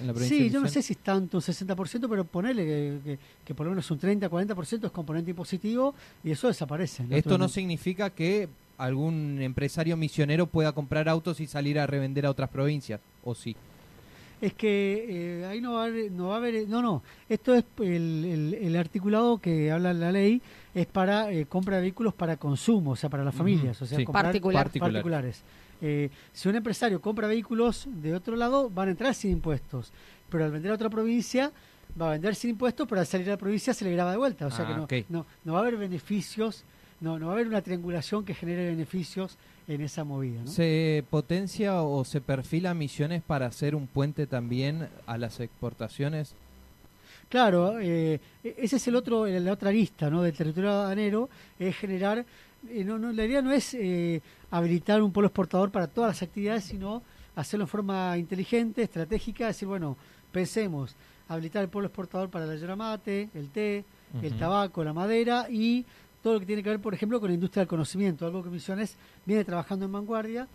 en 0.00 0.06
la 0.06 0.12
provincia 0.12 0.36
Sí, 0.36 0.50
yo 0.50 0.60
no 0.60 0.68
sé 0.68 0.82
si 0.82 0.94
es 0.94 0.98
tanto 0.98 1.38
un 1.38 1.42
60%, 1.42 2.08
pero 2.08 2.24
ponele 2.24 3.18
que, 3.44 3.54
por 3.54 3.66
lo 3.66 3.72
menos 3.72 3.90
un 3.90 3.98
30, 3.98 4.30
40% 4.30 4.86
es 4.86 4.90
componente 4.90 5.30
impositivo 5.30 5.94
y 6.24 6.30
eso 6.30 6.48
desaparece. 6.48 7.04
Esto 7.10 7.38
no 7.38 7.48
significa 7.48 8.10
que 8.10 8.48
algún 8.78 9.42
empresario 9.42 9.96
misionero 9.96 10.46
pueda 10.46 10.72
comprar 10.72 11.08
autos 11.08 11.40
y 11.40 11.46
salir 11.46 11.78
a 11.78 11.86
revender 11.86 12.26
a 12.26 12.30
otras 12.30 12.48
provincias, 12.48 13.00
¿o 13.24 13.34
sí? 13.34 13.56
Es 14.40 14.54
que 14.54 15.40
eh, 15.42 15.46
ahí 15.46 15.60
no 15.60 15.72
va, 15.74 15.82
a 15.82 15.86
haber, 15.86 16.12
no 16.12 16.28
va 16.28 16.34
a 16.34 16.36
haber, 16.38 16.68
no, 16.68 16.80
no, 16.80 17.02
esto 17.28 17.54
es 17.54 17.64
el, 17.80 18.24
el- 18.24 18.54
el 18.54 18.76
articulado 18.76 19.38
que 19.38 19.72
habla 19.72 19.92
la 19.92 20.12
ley, 20.12 20.40
es 20.74 20.86
para 20.86 21.32
eh, 21.32 21.46
compra 21.46 21.76
de 21.76 21.82
vehículos 21.82 22.14
para 22.14 22.36
consumo, 22.36 22.92
o 22.92 22.96
sea, 22.96 23.10
para 23.10 23.24
las 23.24 23.34
familias, 23.34 23.80
o 23.82 23.86
sea, 23.86 23.98
sí. 23.98 24.04
comprar 24.04 24.26
Particular. 24.26 24.64
Particular. 24.64 24.92
particulares. 24.92 25.42
Eh, 25.80 26.10
si 26.32 26.48
un 26.48 26.54
empresario 26.56 27.00
compra 27.00 27.26
vehículos 27.26 27.86
de 27.88 28.14
otro 28.14 28.36
lado, 28.36 28.70
van 28.70 28.88
a 28.88 28.90
entrar 28.92 29.12
sin 29.14 29.32
impuestos, 29.32 29.92
pero 30.28 30.44
al 30.44 30.52
vender 30.52 30.70
a 30.70 30.74
otra 30.74 30.88
provincia, 30.90 31.50
va 32.00 32.08
a 32.08 32.12
vender 32.12 32.34
sin 32.36 32.50
impuestos, 32.50 32.86
pero 32.88 33.00
al 33.00 33.06
salir 33.08 33.26
a 33.28 33.32
la 33.32 33.36
provincia 33.38 33.74
se 33.74 33.84
le 33.84 33.92
graba 33.92 34.12
de 34.12 34.18
vuelta, 34.18 34.46
o 34.46 34.50
sea 34.52 34.64
Ah, 34.64 34.68
que 34.68 34.74
no, 34.74 34.84
ok. 34.84 34.92
no, 35.08 35.26
no 35.44 35.52
va 35.54 35.58
a 35.58 35.62
haber 35.62 35.76
beneficios, 35.76 36.64
no, 37.00 37.18
no 37.18 37.26
va 37.26 37.32
a 37.32 37.34
haber 37.34 37.48
una 37.48 37.62
triangulación 37.62 38.24
que 38.24 38.34
genere 38.34 38.66
beneficios 38.70 39.36
en 39.68 39.82
esa 39.82 40.02
movida. 40.02 40.40
¿no? 40.42 40.50
¿Se 40.50 41.04
potencia 41.10 41.82
o 41.82 42.04
se 42.04 42.20
perfila 42.20 42.74
Misiones 42.74 43.22
para 43.22 43.46
hacer 43.46 43.74
un 43.74 43.86
puente 43.86 44.26
también 44.26 44.88
a 45.06 45.18
las 45.18 45.38
exportaciones? 45.40 46.34
Claro, 47.28 47.78
eh, 47.78 48.20
ese 48.42 48.76
es 48.76 48.88
el 48.88 48.96
otro, 48.96 49.26
la 49.26 49.52
otra 49.52 49.70
lista 49.70 50.08
¿no? 50.08 50.22
del 50.22 50.32
territorio 50.32 50.70
aduanero, 50.70 51.28
es 51.58 51.76
generar, 51.76 52.24
eh, 52.70 52.84
no, 52.84 52.98
no, 52.98 53.12
la 53.12 53.26
idea 53.26 53.42
no 53.42 53.52
es 53.52 53.74
eh, 53.74 54.22
habilitar 54.50 55.02
un 55.02 55.12
polo 55.12 55.26
exportador 55.26 55.70
para 55.70 55.86
todas 55.86 56.08
las 56.08 56.22
actividades, 56.22 56.64
sino 56.64 57.02
hacerlo 57.36 57.64
en 57.64 57.68
forma 57.68 58.16
inteligente, 58.16 58.82
estratégica, 58.82 59.48
decir, 59.48 59.68
bueno, 59.68 59.98
pensemos, 60.32 60.96
habilitar 61.28 61.62
el 61.62 61.68
polo 61.68 61.88
exportador 61.88 62.30
para 62.30 62.46
la 62.46 62.56
yerba 62.56 62.76
mate, 62.76 63.28
el 63.34 63.50
té, 63.50 63.84
el 64.22 64.38
tabaco, 64.38 64.82
la 64.82 64.94
madera 64.94 65.46
y 65.50 65.84
todo 66.22 66.34
lo 66.34 66.40
que 66.40 66.46
tiene 66.46 66.62
que 66.62 66.70
ver, 66.70 66.80
por 66.80 66.94
ejemplo, 66.94 67.20
con 67.20 67.28
la 67.28 67.34
industria 67.34 67.62
del 67.62 67.68
conocimiento, 67.68 68.26
algo 68.26 68.42
que 68.42 68.50
Misiones 68.50 68.96
viene 69.24 69.44
trabajando 69.44 69.84
en 69.84 69.92
vanguardia, 69.92 70.48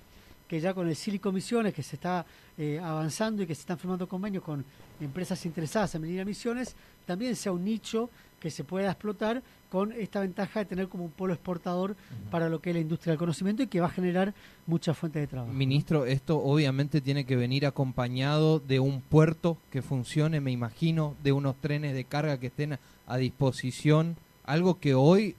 que 0.48 0.60
ya 0.60 0.74
con 0.74 0.88
el 0.88 0.96
Silicon 0.96 1.34
Misiones, 1.34 1.74
que 1.74 1.84
se 1.84 1.96
está 1.96 2.26
eh, 2.58 2.80
avanzando 2.84 3.44
y 3.44 3.48
que 3.48 3.56
se 3.56 3.62
están 3.62 3.78
firmando 3.78 4.08
convenios 4.08 4.44
con 4.44 4.64
empresas 5.00 5.46
interesadas 5.46 5.96
en 5.96 6.02
venir 6.02 6.22
a 6.22 6.26
Misiones, 6.26 6.76
también 7.06 7.36
sea 7.36 7.52
un 7.52 7.64
nicho 7.64 8.10
que 8.40 8.52
se 8.52 8.64
pueda 8.64 8.92
explotar 8.92 9.42
con 9.70 9.92
esta 9.94 10.20
ventaja 10.20 10.60
de 10.60 10.66
tener 10.66 10.90
como 10.90 11.06
un 11.06 11.12
polo 11.12 11.34
exportador 11.34 11.96
para 12.30 12.50
lo 12.50 12.62
que 12.62 12.70
es 12.70 12.76
la 12.76 12.82
industria 12.82 13.12
del 13.12 13.18
conocimiento 13.18 13.64
y 13.64 13.68
que 13.68 13.80
va 13.80 13.88
a 13.88 13.90
generar 13.90 14.34
muchas 14.68 14.98
fuentes 14.98 15.22
de 15.22 15.28
trabajo. 15.28 15.52
Ministro, 15.52 16.06
esto 16.06 16.38
obviamente 16.38 17.02
tiene 17.02 17.26
que 17.26 17.36
venir 17.36 17.66
acompañado 17.66 18.60
de 18.60 18.80
un 18.80 19.02
puerto 19.02 19.58
que 19.72 19.82
funcione, 19.82 20.42
me 20.42 20.52
imagino, 20.52 21.16
de 21.24 21.32
unos 21.32 21.56
trenes 21.56 21.96
de 21.96 22.04
carga 22.04 22.38
que 22.38 22.48
estén 22.48 22.78
a 23.08 23.18
disposición, 23.18 24.18
algo 24.44 24.78
que 24.78 24.94
hoy 24.94 25.36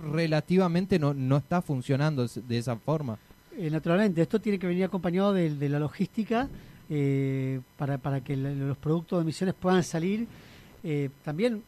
relativamente 0.00 0.98
no, 0.98 1.14
no 1.14 1.36
está 1.38 1.62
funcionando 1.62 2.26
de 2.26 2.58
esa 2.58 2.76
forma. 2.76 3.18
Eh, 3.58 3.70
naturalmente, 3.70 4.22
esto 4.22 4.40
tiene 4.40 4.58
que 4.58 4.68
venir 4.68 4.84
acompañado 4.84 5.32
de, 5.32 5.68
la 5.68 5.80
logística 5.80 6.48
eh, 6.88 7.60
para, 7.76 7.98
para 7.98 8.20
que 8.22 8.36
los 8.36 8.76
productos 8.76 9.18
de 9.18 9.22
emisiones 9.22 9.54
puedan 9.54 9.82
salir. 9.82 10.28
Eh, 10.84 11.10
también 11.24 11.64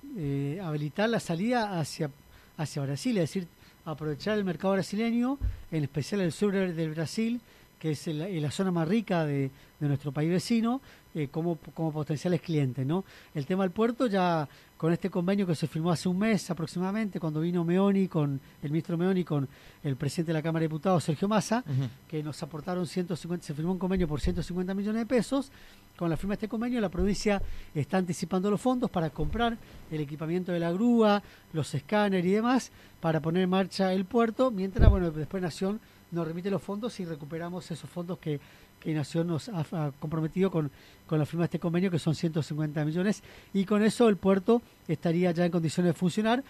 habilitar 0.62 1.08
la 1.08 1.18
salida 1.18 1.80
hacia, 1.80 2.10
hacia 2.56 2.82
Brasil, 2.82 3.16
es 3.18 3.22
decir, 3.22 3.48
aprovechar 3.84 4.38
el 4.38 4.44
mercado 4.44 4.74
brasileño, 4.74 5.36
en 5.72 5.82
especial 5.82 6.20
el 6.20 6.30
sur 6.30 6.52
del 6.52 6.90
Brasil, 6.90 7.40
que 7.80 7.90
es 7.92 8.06
la 8.06 8.50
zona 8.52 8.70
más 8.70 8.86
rica 8.86 9.24
de, 9.24 9.50
de 9.80 9.88
nuestro 9.88 10.12
país 10.12 10.30
vecino, 10.30 10.80
como, 11.32 11.56
como 11.74 11.92
potenciales 11.92 12.40
clientes. 12.40 12.86
¿no? 12.86 13.04
El 13.34 13.46
tema 13.46 13.64
del 13.64 13.72
puerto 13.72 14.06
ya 14.06 14.48
con 14.80 14.94
este 14.94 15.10
convenio 15.10 15.46
que 15.46 15.54
se 15.54 15.66
firmó 15.66 15.90
hace 15.90 16.08
un 16.08 16.18
mes 16.18 16.50
aproximadamente, 16.50 17.20
cuando 17.20 17.42
vino 17.42 17.62
Meoni, 17.66 18.08
con 18.08 18.40
el 18.62 18.70
ministro 18.70 18.96
Meoni, 18.96 19.24
con 19.24 19.46
el 19.84 19.94
presidente 19.94 20.30
de 20.30 20.38
la 20.38 20.42
Cámara 20.42 20.62
de 20.62 20.68
Diputados, 20.68 21.04
Sergio 21.04 21.28
Massa, 21.28 21.62
que 22.08 22.22
nos 22.22 22.42
aportaron 22.42 22.86
150, 22.86 23.44
se 23.44 23.52
firmó 23.52 23.72
un 23.72 23.78
convenio 23.78 24.08
por 24.08 24.22
150 24.22 24.72
millones 24.72 25.02
de 25.02 25.04
pesos. 25.04 25.52
Con 25.98 26.08
la 26.08 26.16
firma 26.16 26.32
de 26.32 26.36
este 26.36 26.48
convenio, 26.48 26.80
la 26.80 26.88
provincia 26.88 27.42
está 27.74 27.98
anticipando 27.98 28.50
los 28.50 28.58
fondos 28.58 28.90
para 28.90 29.10
comprar 29.10 29.58
el 29.90 30.00
equipamiento 30.00 30.50
de 30.50 30.60
la 30.60 30.72
grúa, 30.72 31.22
los 31.52 31.74
escáneres 31.74 32.24
y 32.24 32.30
demás, 32.30 32.72
para 33.02 33.20
poner 33.20 33.42
en 33.42 33.50
marcha 33.50 33.92
el 33.92 34.06
puerto, 34.06 34.50
mientras, 34.50 34.88
bueno, 34.88 35.10
después 35.10 35.42
Nación 35.42 35.78
nos 36.10 36.26
remite 36.26 36.50
los 36.50 36.62
fondos 36.62 36.98
y 37.00 37.04
recuperamos 37.04 37.70
esos 37.70 37.88
fondos 37.88 38.18
que, 38.18 38.40
que 38.80 38.94
Nación 38.94 39.26
nos 39.26 39.50
ha, 39.50 39.60
ha 39.72 39.92
comprometido 39.92 40.50
con, 40.50 40.70
con 41.06 41.18
la 41.18 41.26
firma 41.26 41.42
de 41.42 41.46
este 41.46 41.58
convenio, 41.58 41.90
que 41.90 41.98
son 41.98 42.14
150 42.14 42.82
millones, 42.86 43.22
y 43.52 43.66
con 43.66 43.82
eso 43.82 44.08
el 44.08 44.16
puerto 44.16 44.62
estaría 44.88 45.32
ya 45.32 45.44
en 45.44 45.52
condiciones 45.52 45.94
de 45.94 45.98
funcionar. 45.98 46.42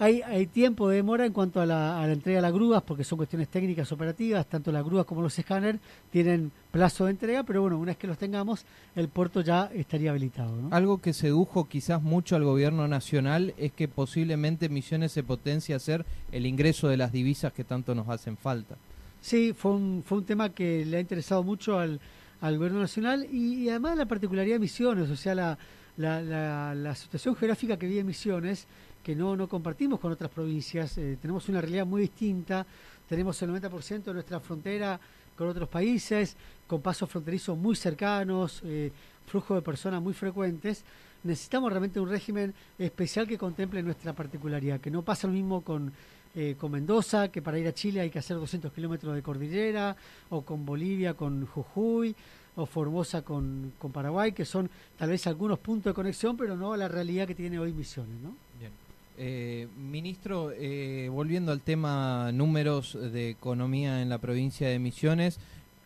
Hay, 0.00 0.22
hay 0.22 0.46
tiempo 0.46 0.88
de 0.88 0.96
demora 0.96 1.26
en 1.26 1.32
cuanto 1.32 1.60
a 1.60 1.66
la, 1.66 2.00
a 2.00 2.06
la 2.06 2.12
entrega 2.12 2.38
de 2.38 2.42
las 2.42 2.52
grúas, 2.52 2.82
porque 2.82 3.02
son 3.02 3.16
cuestiones 3.16 3.48
técnicas 3.48 3.90
operativas, 3.90 4.46
tanto 4.46 4.70
las 4.70 4.84
grúas 4.84 5.04
como 5.04 5.22
los 5.22 5.36
escáneres 5.36 5.80
tienen 6.12 6.52
plazo 6.70 7.06
de 7.06 7.10
entrega, 7.10 7.42
pero 7.42 7.62
bueno, 7.62 7.78
una 7.78 7.90
vez 7.90 7.96
que 7.96 8.06
los 8.06 8.16
tengamos, 8.16 8.64
el 8.94 9.08
puerto 9.08 9.40
ya 9.40 9.70
estaría 9.74 10.10
habilitado. 10.10 10.54
¿no? 10.54 10.68
Algo 10.70 10.98
que 10.98 11.12
sedujo 11.12 11.68
quizás 11.68 12.00
mucho 12.00 12.36
al 12.36 12.44
gobierno 12.44 12.86
nacional 12.86 13.54
es 13.58 13.72
que 13.72 13.88
posiblemente 13.88 14.68
Misiones 14.68 15.10
se 15.10 15.24
potencie 15.24 15.74
a 15.74 15.78
hacer 15.78 16.06
el 16.30 16.46
ingreso 16.46 16.86
de 16.86 16.96
las 16.96 17.10
divisas 17.10 17.52
que 17.52 17.64
tanto 17.64 17.92
nos 17.96 18.08
hacen 18.08 18.36
falta. 18.36 18.76
Sí, 19.20 19.52
fue 19.52 19.72
un, 19.72 20.04
fue 20.06 20.18
un 20.18 20.24
tema 20.24 20.50
que 20.50 20.84
le 20.84 20.98
ha 20.98 21.00
interesado 21.00 21.42
mucho 21.42 21.76
al, 21.76 21.98
al 22.40 22.56
gobierno 22.56 22.78
nacional 22.78 23.26
y, 23.32 23.64
y 23.64 23.68
además 23.68 23.96
la 23.96 24.06
particularidad 24.06 24.54
de 24.54 24.60
Misiones, 24.60 25.10
o 25.10 25.16
sea, 25.16 25.34
la, 25.34 25.58
la, 25.98 26.22
la, 26.22 26.74
la 26.74 26.94
situación 26.94 27.36
geográfica 27.36 27.76
que 27.76 27.86
vive 27.86 28.04
Misiones, 28.04 28.66
que 29.02 29.14
no, 29.14 29.36
no 29.36 29.48
compartimos 29.48 30.00
con 30.00 30.12
otras 30.12 30.30
provincias, 30.30 30.96
eh, 30.98 31.18
tenemos 31.20 31.48
una 31.48 31.60
realidad 31.60 31.86
muy 31.86 32.02
distinta, 32.02 32.66
tenemos 33.08 33.40
el 33.42 33.50
90% 33.50 34.04
de 34.04 34.14
nuestra 34.14 34.40
frontera 34.40 34.98
con 35.36 35.48
otros 35.48 35.68
países, 35.68 36.36
con 36.66 36.82
pasos 36.82 37.08
fronterizos 37.08 37.56
muy 37.56 37.74
cercanos, 37.76 38.60
eh, 38.64 38.90
flujo 39.26 39.54
de 39.54 39.62
personas 39.62 40.02
muy 40.02 40.12
frecuentes. 40.12 40.84
Necesitamos 41.24 41.70
realmente 41.70 42.00
un 42.00 42.08
régimen 42.08 42.54
especial 42.78 43.26
que 43.26 43.38
contemple 43.38 43.82
nuestra 43.82 44.12
particularidad, 44.12 44.80
que 44.80 44.90
no 44.90 45.02
pasa 45.02 45.26
lo 45.26 45.32
mismo 45.32 45.62
con, 45.62 45.92
eh, 46.34 46.54
con 46.58 46.72
Mendoza, 46.72 47.28
que 47.28 47.42
para 47.42 47.58
ir 47.58 47.66
a 47.66 47.72
Chile 47.72 48.00
hay 48.00 48.10
que 48.10 48.18
hacer 48.18 48.36
200 48.36 48.72
kilómetros 48.72 49.14
de 49.14 49.22
cordillera, 49.22 49.96
o 50.30 50.42
con 50.42 50.64
Bolivia, 50.64 51.14
con 51.14 51.46
Jujuy, 51.46 52.14
o 52.62 52.66
Formosa 52.66 53.22
con, 53.22 53.72
con 53.78 53.92
Paraguay, 53.92 54.32
que 54.32 54.44
son 54.44 54.70
tal 54.96 55.10
vez 55.10 55.26
algunos 55.26 55.58
puntos 55.58 55.90
de 55.90 55.94
conexión, 55.94 56.36
pero 56.36 56.56
no 56.56 56.76
la 56.76 56.88
realidad 56.88 57.26
que 57.26 57.34
tiene 57.34 57.58
hoy 57.58 57.72
Misiones, 57.72 58.20
¿no? 58.20 58.34
Bien. 58.58 58.72
Eh, 59.16 59.68
ministro, 59.76 60.52
eh, 60.52 61.08
volviendo 61.10 61.52
al 61.52 61.60
tema 61.60 62.30
números 62.32 62.96
de 63.12 63.30
economía 63.30 64.02
en 64.02 64.08
la 64.08 64.18
provincia 64.18 64.68
de 64.68 64.78
Misiones, 64.78 65.38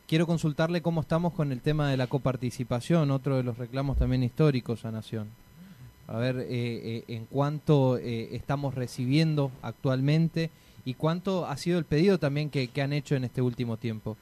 quiero 0.07 0.27
consultarle 0.27 0.83
cómo 0.83 1.01
estamos 1.01 1.33
con 1.33 1.53
el 1.53 1.61
tema 1.61 1.91
de 1.91 1.97
la 1.97 2.07
coparticipación, 2.07 3.11
otro 3.11 3.37
de 3.37 3.43
los 3.43 3.57
reclamos 3.57 3.97
también 3.97 4.23
históricos 4.23 4.85
a 4.85 4.91
Nación. 4.91 5.29
A 6.07 6.19
ver, 6.19 6.37
eh, 6.41 6.47
eh, 6.51 7.05
en 7.09 7.25
cuánto 7.25 7.97
eh, 7.97 8.35
estamos 8.37 8.75
recibiendo 8.75 9.51
actualmente 9.63 10.51
y 10.85 10.93
cuánto 10.95 11.47
ha 11.47 11.57
sido 11.57 11.79
el 11.79 11.87
pedido 11.87 12.19
también 12.19 12.51
que, 12.51 12.69
que 12.69 12.83
han 12.83 12.93
hecho 12.93 13.15
en 13.15 13.25
este 13.25 13.41
último 13.41 13.79
tiempo. 13.79 14.19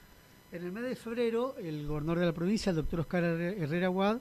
En 0.52 0.64
el 0.64 0.72
mes 0.72 0.82
de 0.82 0.96
febrero, 0.96 1.54
el 1.62 1.86
gobernador 1.86 2.18
de 2.20 2.26
la 2.26 2.32
provincia, 2.32 2.70
el 2.70 2.76
doctor 2.76 3.00
Oscar 3.00 3.22
Herre- 3.22 3.62
Herrera 3.62 3.88
Guad, 3.88 4.18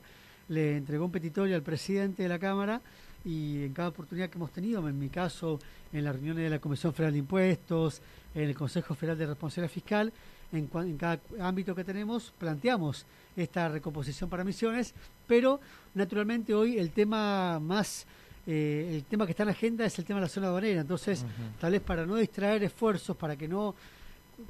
le 0.49 0.77
entregó 0.77 1.05
un 1.05 1.11
petitorio 1.11 1.55
al 1.55 1.63
presidente 1.63 2.23
de 2.23 2.29
la 2.29 2.37
Cámara 2.39 2.81
y 3.25 3.63
en 3.63 3.73
cada 3.73 3.89
oportunidad 3.89 4.29
que 4.29 4.37
hemos 4.37 4.51
tenido, 4.51 4.87
en 4.87 4.97
mi 4.97 5.09
caso, 5.09 5.59
en 5.91 6.03
las 6.03 6.13
reuniones 6.15 6.43
de 6.43 6.49
la 6.51 6.59
Comisión 6.59 6.93
Federal 6.93 7.13
de 7.13 7.19
Impuestos, 7.19 8.01
en 8.35 8.43
el 8.43 8.55
Consejo 8.55 8.93
Federal 8.95 9.17
de 9.17 9.25
Responsabilidad 9.27 9.73
Fiscal, 9.73 10.13
en, 10.51 10.69
en 10.73 10.97
cada 10.97 11.19
ámbito 11.41 11.73
que 11.75 11.83
tenemos, 11.83 12.31
planteamos 12.37 13.05
esta 13.35 13.67
recomposición 13.69 14.29
para 14.29 14.43
misiones, 14.43 14.93
pero 15.27 15.59
naturalmente 15.95 16.53
hoy 16.53 16.77
el 16.77 16.91
tema 16.91 17.59
más, 17.59 18.05
eh, 18.47 18.91
el 18.95 19.03
tema 19.05 19.25
que 19.25 19.31
está 19.31 19.43
en 19.43 19.47
la 19.47 19.53
agenda 19.53 19.85
es 19.85 19.97
el 19.99 20.05
tema 20.05 20.19
de 20.19 20.25
la 20.25 20.29
zona 20.29 20.47
aduanera, 20.47 20.81
entonces 20.81 21.25
tal 21.59 21.71
vez 21.71 21.81
para 21.81 22.05
no 22.05 22.15
distraer 22.15 22.63
esfuerzos, 22.63 23.15
para 23.17 23.35
que 23.35 23.47
no 23.47 23.75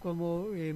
como, 0.01 0.48
eh, 0.53 0.74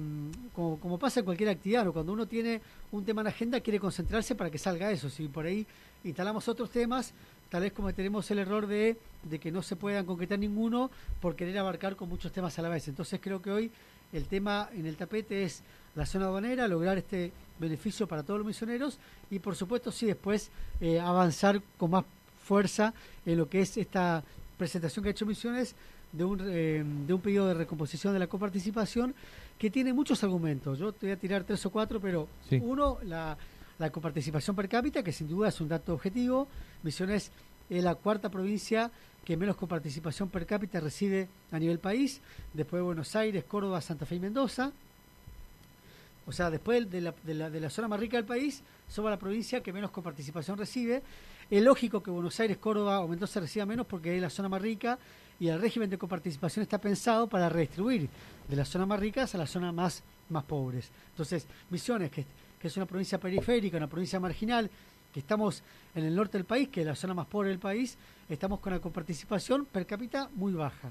como, 0.52 0.98
pasa 0.98 1.20
en 1.20 1.26
cualquier 1.26 1.50
actividad, 1.50 1.84
¿no? 1.84 1.92
cuando 1.92 2.12
uno 2.12 2.26
tiene 2.26 2.60
un 2.92 3.04
tema 3.04 3.20
en 3.22 3.24
la 3.24 3.30
agenda 3.30 3.60
quiere 3.60 3.80
concentrarse 3.80 4.34
para 4.34 4.50
que 4.50 4.58
salga 4.58 4.90
eso. 4.90 5.08
Si 5.10 5.28
por 5.28 5.46
ahí 5.46 5.66
instalamos 6.04 6.48
otros 6.48 6.70
temas, 6.70 7.12
tal 7.48 7.62
vez 7.62 7.72
cometeremos 7.72 8.30
el 8.30 8.38
error 8.38 8.66
de, 8.66 8.96
de 9.22 9.38
que 9.38 9.50
no 9.50 9.62
se 9.62 9.76
puedan 9.76 10.06
concretar 10.06 10.38
ninguno 10.38 10.90
por 11.20 11.36
querer 11.36 11.58
abarcar 11.58 11.96
con 11.96 12.08
muchos 12.08 12.32
temas 12.32 12.58
a 12.58 12.62
la 12.62 12.68
vez. 12.68 12.88
Entonces 12.88 13.20
creo 13.22 13.40
que 13.40 13.50
hoy 13.50 13.70
el 14.12 14.26
tema 14.26 14.68
en 14.72 14.86
el 14.86 14.96
tapete 14.96 15.44
es 15.44 15.62
la 15.94 16.06
zona 16.06 16.26
aduanera, 16.26 16.68
lograr 16.68 16.98
este 16.98 17.32
beneficio 17.58 18.06
para 18.06 18.22
todos 18.22 18.38
los 18.38 18.46
misioneros 18.46 18.98
y 19.30 19.38
por 19.38 19.54
supuesto 19.56 19.92
sí 19.92 20.06
después 20.06 20.50
eh, 20.80 21.00
avanzar 21.00 21.62
con 21.78 21.90
más 21.90 22.04
fuerza 22.44 22.94
en 23.24 23.38
lo 23.38 23.48
que 23.48 23.60
es 23.60 23.76
esta 23.76 24.22
presentación 24.56 25.02
que 25.02 25.08
ha 25.08 25.12
hecho 25.12 25.26
Misiones 25.26 25.74
de 26.12 26.24
un, 26.24 26.40
eh, 26.44 26.84
de 27.06 27.12
un 27.14 27.20
pedido 27.20 27.46
de 27.48 27.54
recomposición 27.54 28.12
de 28.12 28.18
la 28.18 28.26
coparticipación 28.26 29.14
que 29.58 29.70
tiene 29.70 29.92
muchos 29.92 30.22
argumentos. 30.24 30.78
Yo 30.78 30.92
te 30.92 31.06
voy 31.06 31.12
a 31.12 31.16
tirar 31.16 31.44
tres 31.44 31.64
o 31.66 31.70
cuatro, 31.70 32.00
pero 32.00 32.28
Sí. 32.48 32.60
uno, 32.62 32.98
la, 33.04 33.36
la 33.78 33.90
coparticipación 33.90 34.54
per 34.54 34.68
cápita, 34.68 35.02
que 35.02 35.12
sin 35.12 35.28
duda 35.28 35.48
es 35.48 35.60
un 35.60 35.68
dato 35.68 35.94
objetivo. 35.94 36.46
Misiones 36.82 37.30
es 37.70 37.82
la 37.82 37.94
cuarta 37.96 38.30
provincia 38.30 38.90
que 39.24 39.36
menos 39.36 39.56
coparticipación 39.56 40.28
per 40.28 40.44
cápita 40.46 40.80
recibe 40.80 41.28
a 41.50 41.58
nivel 41.58 41.78
país, 41.78 42.20
después 42.52 42.78
de 42.80 42.84
Buenos 42.84 43.16
Aires, 43.16 43.42
Córdoba, 43.44 43.80
Santa 43.80 44.04
Fe 44.06 44.16
y 44.16 44.20
Mendoza. 44.20 44.70
O 46.26 46.32
sea, 46.32 46.50
después 46.50 46.90
de 46.90 47.00
la, 47.00 47.14
de 47.22 47.34
la, 47.34 47.50
de 47.50 47.60
la 47.60 47.70
zona 47.70 47.88
más 47.88 48.00
rica 48.00 48.16
del 48.16 48.24
país, 48.26 48.62
somos 48.88 49.10
la 49.10 49.18
provincia 49.18 49.62
que 49.62 49.72
menos 49.72 49.90
coparticipación 49.90 50.56
recibe. 50.56 51.02
Es 51.54 51.62
lógico 51.62 52.02
que 52.02 52.10
Buenos 52.10 52.40
Aires, 52.40 52.56
Córdoba 52.56 52.98
o 52.98 53.06
Mendoza 53.06 53.38
reciba 53.38 53.64
menos 53.64 53.86
porque 53.86 54.16
es 54.16 54.20
la 54.20 54.28
zona 54.28 54.48
más 54.48 54.60
rica 54.60 54.98
y 55.38 55.46
el 55.46 55.60
régimen 55.60 55.88
de 55.88 55.96
coparticipación 55.96 56.64
está 56.64 56.78
pensado 56.78 57.28
para 57.28 57.48
redistribuir 57.48 58.08
de 58.48 58.56
las 58.56 58.68
zonas 58.68 58.88
más 58.88 58.98
ricas 58.98 59.36
a 59.36 59.38
las 59.38 59.50
zonas 59.50 59.72
más, 59.72 60.02
más 60.30 60.42
pobres. 60.42 60.90
Entonces, 61.10 61.46
Misiones, 61.70 62.10
que, 62.10 62.26
que 62.58 62.66
es 62.66 62.76
una 62.76 62.86
provincia 62.86 63.20
periférica, 63.20 63.76
una 63.76 63.86
provincia 63.86 64.18
marginal, 64.18 64.68
que 65.12 65.20
estamos 65.20 65.62
en 65.94 66.02
el 66.02 66.16
norte 66.16 66.38
del 66.38 66.44
país, 66.44 66.70
que 66.70 66.80
es 66.80 66.86
la 66.88 66.96
zona 66.96 67.14
más 67.14 67.26
pobre 67.26 67.50
del 67.50 67.60
país, 67.60 67.96
estamos 68.28 68.58
con 68.58 68.72
la 68.72 68.80
coparticipación 68.80 69.64
per 69.64 69.86
cápita 69.86 70.28
muy 70.34 70.54
baja. 70.54 70.90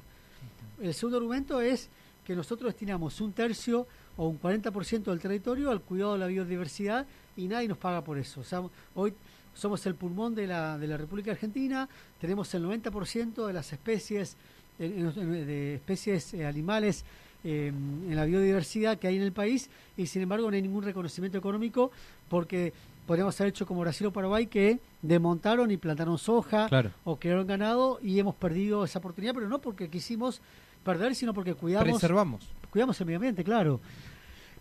El 0.81 0.93
segundo 0.93 1.17
argumento 1.17 1.59
es 1.59 1.89
que 2.23 2.37
nosotros 2.37 2.71
destinamos 2.71 3.19
un 3.19 3.33
tercio 3.33 3.85
o 4.15 4.29
un 4.29 4.39
40% 4.39 5.03
del 5.03 5.19
territorio 5.19 5.71
al 5.71 5.81
cuidado 5.81 6.13
de 6.13 6.19
la 6.19 6.27
biodiversidad 6.27 7.05
y 7.35 7.49
nadie 7.49 7.67
nos 7.67 7.77
paga 7.77 8.01
por 8.01 8.17
eso. 8.17 8.39
O 8.39 8.43
sea, 8.45 8.63
hoy 8.95 9.13
somos 9.53 9.85
el 9.85 9.95
pulmón 9.95 10.35
de 10.35 10.47
la, 10.47 10.77
de 10.77 10.87
la 10.87 10.97
República 10.97 11.31
Argentina, 11.31 11.87
tenemos 12.19 12.53
el 12.53 12.63
90% 12.63 13.45
de 13.47 13.53
las 13.53 13.71
especies, 13.73 14.37
de 14.77 15.75
especies 15.75 16.33
eh, 16.33 16.45
animales 16.45 17.05
eh, 17.43 17.67
en 17.67 18.15
la 18.15 18.25
biodiversidad 18.25 18.97
que 18.97 19.07
hay 19.07 19.17
en 19.17 19.23
el 19.23 19.33
país 19.33 19.69
y 19.97 20.07
sin 20.07 20.21
embargo 20.21 20.49
no 20.49 20.55
hay 20.55 20.61
ningún 20.61 20.83
reconocimiento 20.83 21.37
económico 21.37 21.91
porque 22.29 22.71
podríamos 23.05 23.39
haber 23.39 23.49
hecho 23.51 23.65
como 23.65 23.81
Brasil 23.81 24.07
o 24.07 24.13
Paraguay 24.13 24.47
que 24.47 24.79
desmontaron 25.01 25.69
y 25.69 25.77
plantaron 25.77 26.17
soja 26.17 26.69
o 27.03 27.17
crearon 27.17 27.45
ganado 27.45 27.99
y 28.01 28.17
hemos 28.17 28.35
perdido 28.35 28.85
esa 28.85 28.99
oportunidad, 28.99 29.33
pero 29.33 29.49
no 29.49 29.59
porque 29.59 29.89
quisimos 29.89 30.41
perder, 30.83 31.15
sino 31.15 31.33
porque 31.33 31.53
cuidamos, 31.53 31.99
Preservamos. 31.99 32.47
cuidamos 32.69 32.99
el 33.01 33.07
medio 33.07 33.17
ambiente, 33.17 33.43
claro. 33.43 33.81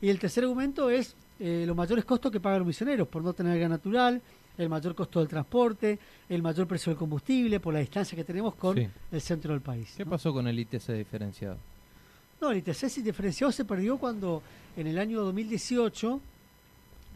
Y 0.00 0.08
el 0.08 0.18
tercer 0.18 0.42
argumento 0.42 0.90
es 0.90 1.14
eh, 1.38 1.64
los 1.66 1.76
mayores 1.76 2.04
costos 2.04 2.32
que 2.32 2.40
pagan 2.40 2.60
los 2.60 2.66
misioneros 2.66 3.06
por 3.06 3.22
no 3.22 3.32
tener 3.32 3.58
gas 3.58 3.70
natural, 3.70 4.20
el 4.58 4.68
mayor 4.68 4.94
costo 4.94 5.20
del 5.20 5.28
transporte, 5.28 5.98
el 6.28 6.42
mayor 6.42 6.66
precio 6.66 6.90
del 6.90 6.98
combustible, 6.98 7.60
por 7.60 7.74
la 7.74 7.80
distancia 7.80 8.16
que 8.16 8.24
tenemos 8.24 8.54
con 8.54 8.78
el 8.78 9.20
centro 9.20 9.52
del 9.52 9.62
país. 9.62 9.94
¿Qué 9.96 10.06
pasó 10.06 10.32
con 10.32 10.46
el 10.46 10.58
ITC 10.58 10.92
diferenciado? 10.92 11.56
No, 12.40 12.50
el 12.50 12.58
ITC 12.58 13.02
diferenciado 13.02 13.52
se 13.52 13.64
perdió 13.64 13.98
cuando 13.98 14.42
en 14.76 14.86
el 14.86 14.98
año 14.98 15.22
2018, 15.22 16.20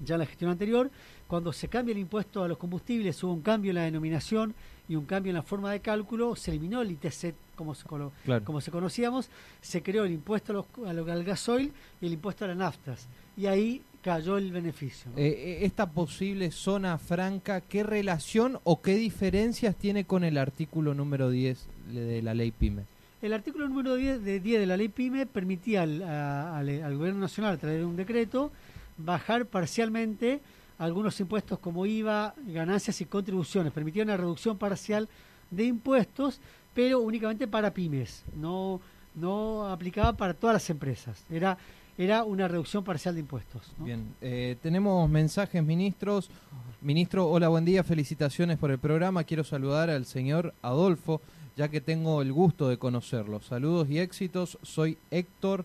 ya 0.05 0.15
en 0.15 0.21
la 0.21 0.27
gestión 0.27 0.51
anterior, 0.51 0.91
cuando 1.27 1.53
se 1.53 1.69
cambia 1.69 1.93
el 1.93 1.99
impuesto 1.99 2.45
a 2.45 2.49
los 2.49 2.59
combustibles, 2.59 3.23
hubo 3.25 3.33
un 3.33 3.43
cambio 3.43 3.71
en 3.71 3.77
la 3.77 3.83
denominación 3.83 4.55
y 4.89 4.95
un 4.95 5.05
cambio 5.05 5.31
en 5.31 5.37
la 5.37 5.43
forma 5.43 5.73
de 5.73 5.81
cálculo, 5.81 6.37
se 6.37 6.53
eliminó 6.53 6.81
el 6.83 6.93
ITC 6.93 7.35
como 7.57 7.75
se, 7.75 7.85
como 8.45 8.61
se 8.61 8.71
conocíamos, 8.71 9.29
se 9.61 9.83
creó 9.83 10.05
el 10.05 10.13
impuesto 10.13 10.53
a 10.53 10.89
los, 10.95 11.11
al 11.11 11.25
gasoil 11.25 11.73
y 12.01 12.07
el 12.07 12.13
impuesto 12.13 12.45
a 12.45 12.49
las 12.49 12.57
naftas. 12.57 13.09
Y 13.37 13.47
ahí 13.47 13.83
cayó 14.07 14.39
el 14.39 14.53
beneficio. 14.53 15.11
Eh, 15.17 15.27
eh, 15.27 15.59
esta 15.63 15.91
posible 15.91 16.53
zona 16.53 16.97
franca, 16.97 17.61
¿qué 17.61 17.83
relación 17.83 18.61
o 18.63 18.81
qué 18.81 18.95
diferencias 18.95 19.75
tiene 19.75 20.05
con 20.05 20.23
el 20.23 20.39
artículo 20.39 20.95
número 20.95 21.29
10 21.29 21.67
de 21.93 22.23
la 22.23 22.33
ley 22.33 22.53
PYME? 22.53 22.85
El 23.21 23.33
artículo 23.33 23.69
número 23.69 23.97
10 23.97 24.23
de, 24.23 24.39
10 24.39 24.61
de 24.61 24.67
la 24.67 24.77
ley 24.77 24.91
PYME 24.91 25.27
permitía 25.27 25.83
al, 25.83 26.05
al 26.05 26.97
Gobierno 26.97 27.19
Nacional, 27.19 27.55
a 27.55 27.57
través 27.57 27.81
de 27.81 27.85
un 27.85 27.97
decreto, 27.97 28.53
bajar 28.97 29.47
parcialmente 29.47 30.41
algunos 30.79 31.19
impuestos 31.19 31.59
como 31.59 31.85
IVA, 31.85 32.33
ganancias 32.47 33.01
y 33.01 33.07
contribuciones. 33.07 33.73
Permitía 33.73 34.05
una 34.05 34.17
reducción 34.17 34.57
parcial 34.57 35.09
de 35.51 35.65
impuestos, 35.65 36.41
pero 36.75 37.01
únicamente 37.01 37.49
para 37.49 37.75
pymes, 37.75 38.23
no, 38.37 38.81
no 39.17 39.67
aplicaba 39.67 40.13
para 40.17 40.33
todas 40.33 40.55
las 40.55 40.71
empresas. 40.71 41.25
Era, 41.29 41.59
era 41.99 42.25
una 42.25 42.49
reducción 42.49 42.85
parcial 42.85 43.15
de 43.15 43.21
impuestos. 43.21 43.73
Bien, 43.79 44.15
eh, 44.21 44.57
tenemos 44.63 45.09
mensajes, 45.09 45.63
ministros. 45.63 46.31
Ministro, 46.83 47.29
hola, 47.29 47.49
buen 47.49 47.65
día, 47.65 47.83
felicitaciones 47.83 48.59
por 48.59 48.71
el 48.71 48.79
programa. 48.79 49.25
Quiero 49.25 49.45
saludar 49.45 49.89
al 49.91 50.05
señor 50.05 50.55
Adolfo, 50.63 51.21
ya 51.57 51.69
que 51.69 51.81
tengo 51.81 52.21
el 52.23 52.33
gusto 52.33 52.69
de 52.69 52.79
conocerlo. 52.79 53.41
Saludos 53.41 53.89
y 53.89 53.99
éxitos. 53.99 54.59
Soy 54.63 54.99
Héctor 55.11 55.65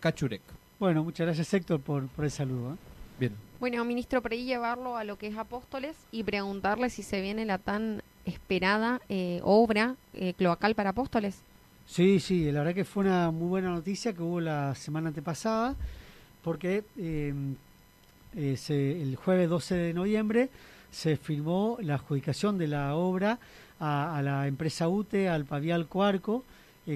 Cachurek. 0.00 0.42
Bueno, 0.78 1.04
muchas 1.04 1.26
gracias 1.26 1.52
Héctor 1.52 1.80
por, 1.80 2.06
por 2.08 2.24
el 2.24 2.30
saludo. 2.30 2.74
¿eh? 2.74 2.76
Bien. 3.18 3.32
Bueno, 3.60 3.84
ministro, 3.84 4.22
por 4.22 4.32
ahí 4.32 4.44
llevarlo 4.44 4.96
a 4.96 5.04
lo 5.04 5.16
que 5.16 5.28
es 5.28 5.36
Apóstoles 5.36 5.96
y 6.10 6.24
preguntarle 6.24 6.90
si 6.90 7.02
se 7.02 7.20
viene 7.20 7.44
la 7.44 7.58
tan 7.58 8.02
esperada 8.24 9.00
eh, 9.08 9.40
obra 9.44 9.96
eh, 10.14 10.34
cloacal 10.34 10.74
para 10.74 10.90
Apóstoles. 10.90 11.40
Sí, 11.92 12.20
sí, 12.20 12.50
la 12.50 12.60
verdad 12.60 12.74
que 12.74 12.86
fue 12.86 13.04
una 13.04 13.30
muy 13.30 13.48
buena 13.48 13.68
noticia 13.68 14.14
que 14.14 14.22
hubo 14.22 14.40
la 14.40 14.74
semana 14.74 15.08
antepasada, 15.08 15.76
porque 16.42 16.84
em, 16.96 17.54
eh, 18.34 18.56
el 18.70 19.14
jueves 19.16 19.50
12 19.50 19.74
de 19.74 19.92
noviembre 19.92 20.48
se 20.90 21.18
firmó 21.18 21.76
la 21.82 21.96
adjudicación 21.96 22.56
de 22.56 22.68
la 22.68 22.94
obra 22.94 23.38
a, 23.78 24.22
la 24.24 24.46
empresa 24.46 24.88
UTE, 24.88 25.28
al 25.28 25.44
Pavial 25.44 25.86
Cuarco, 25.86 26.44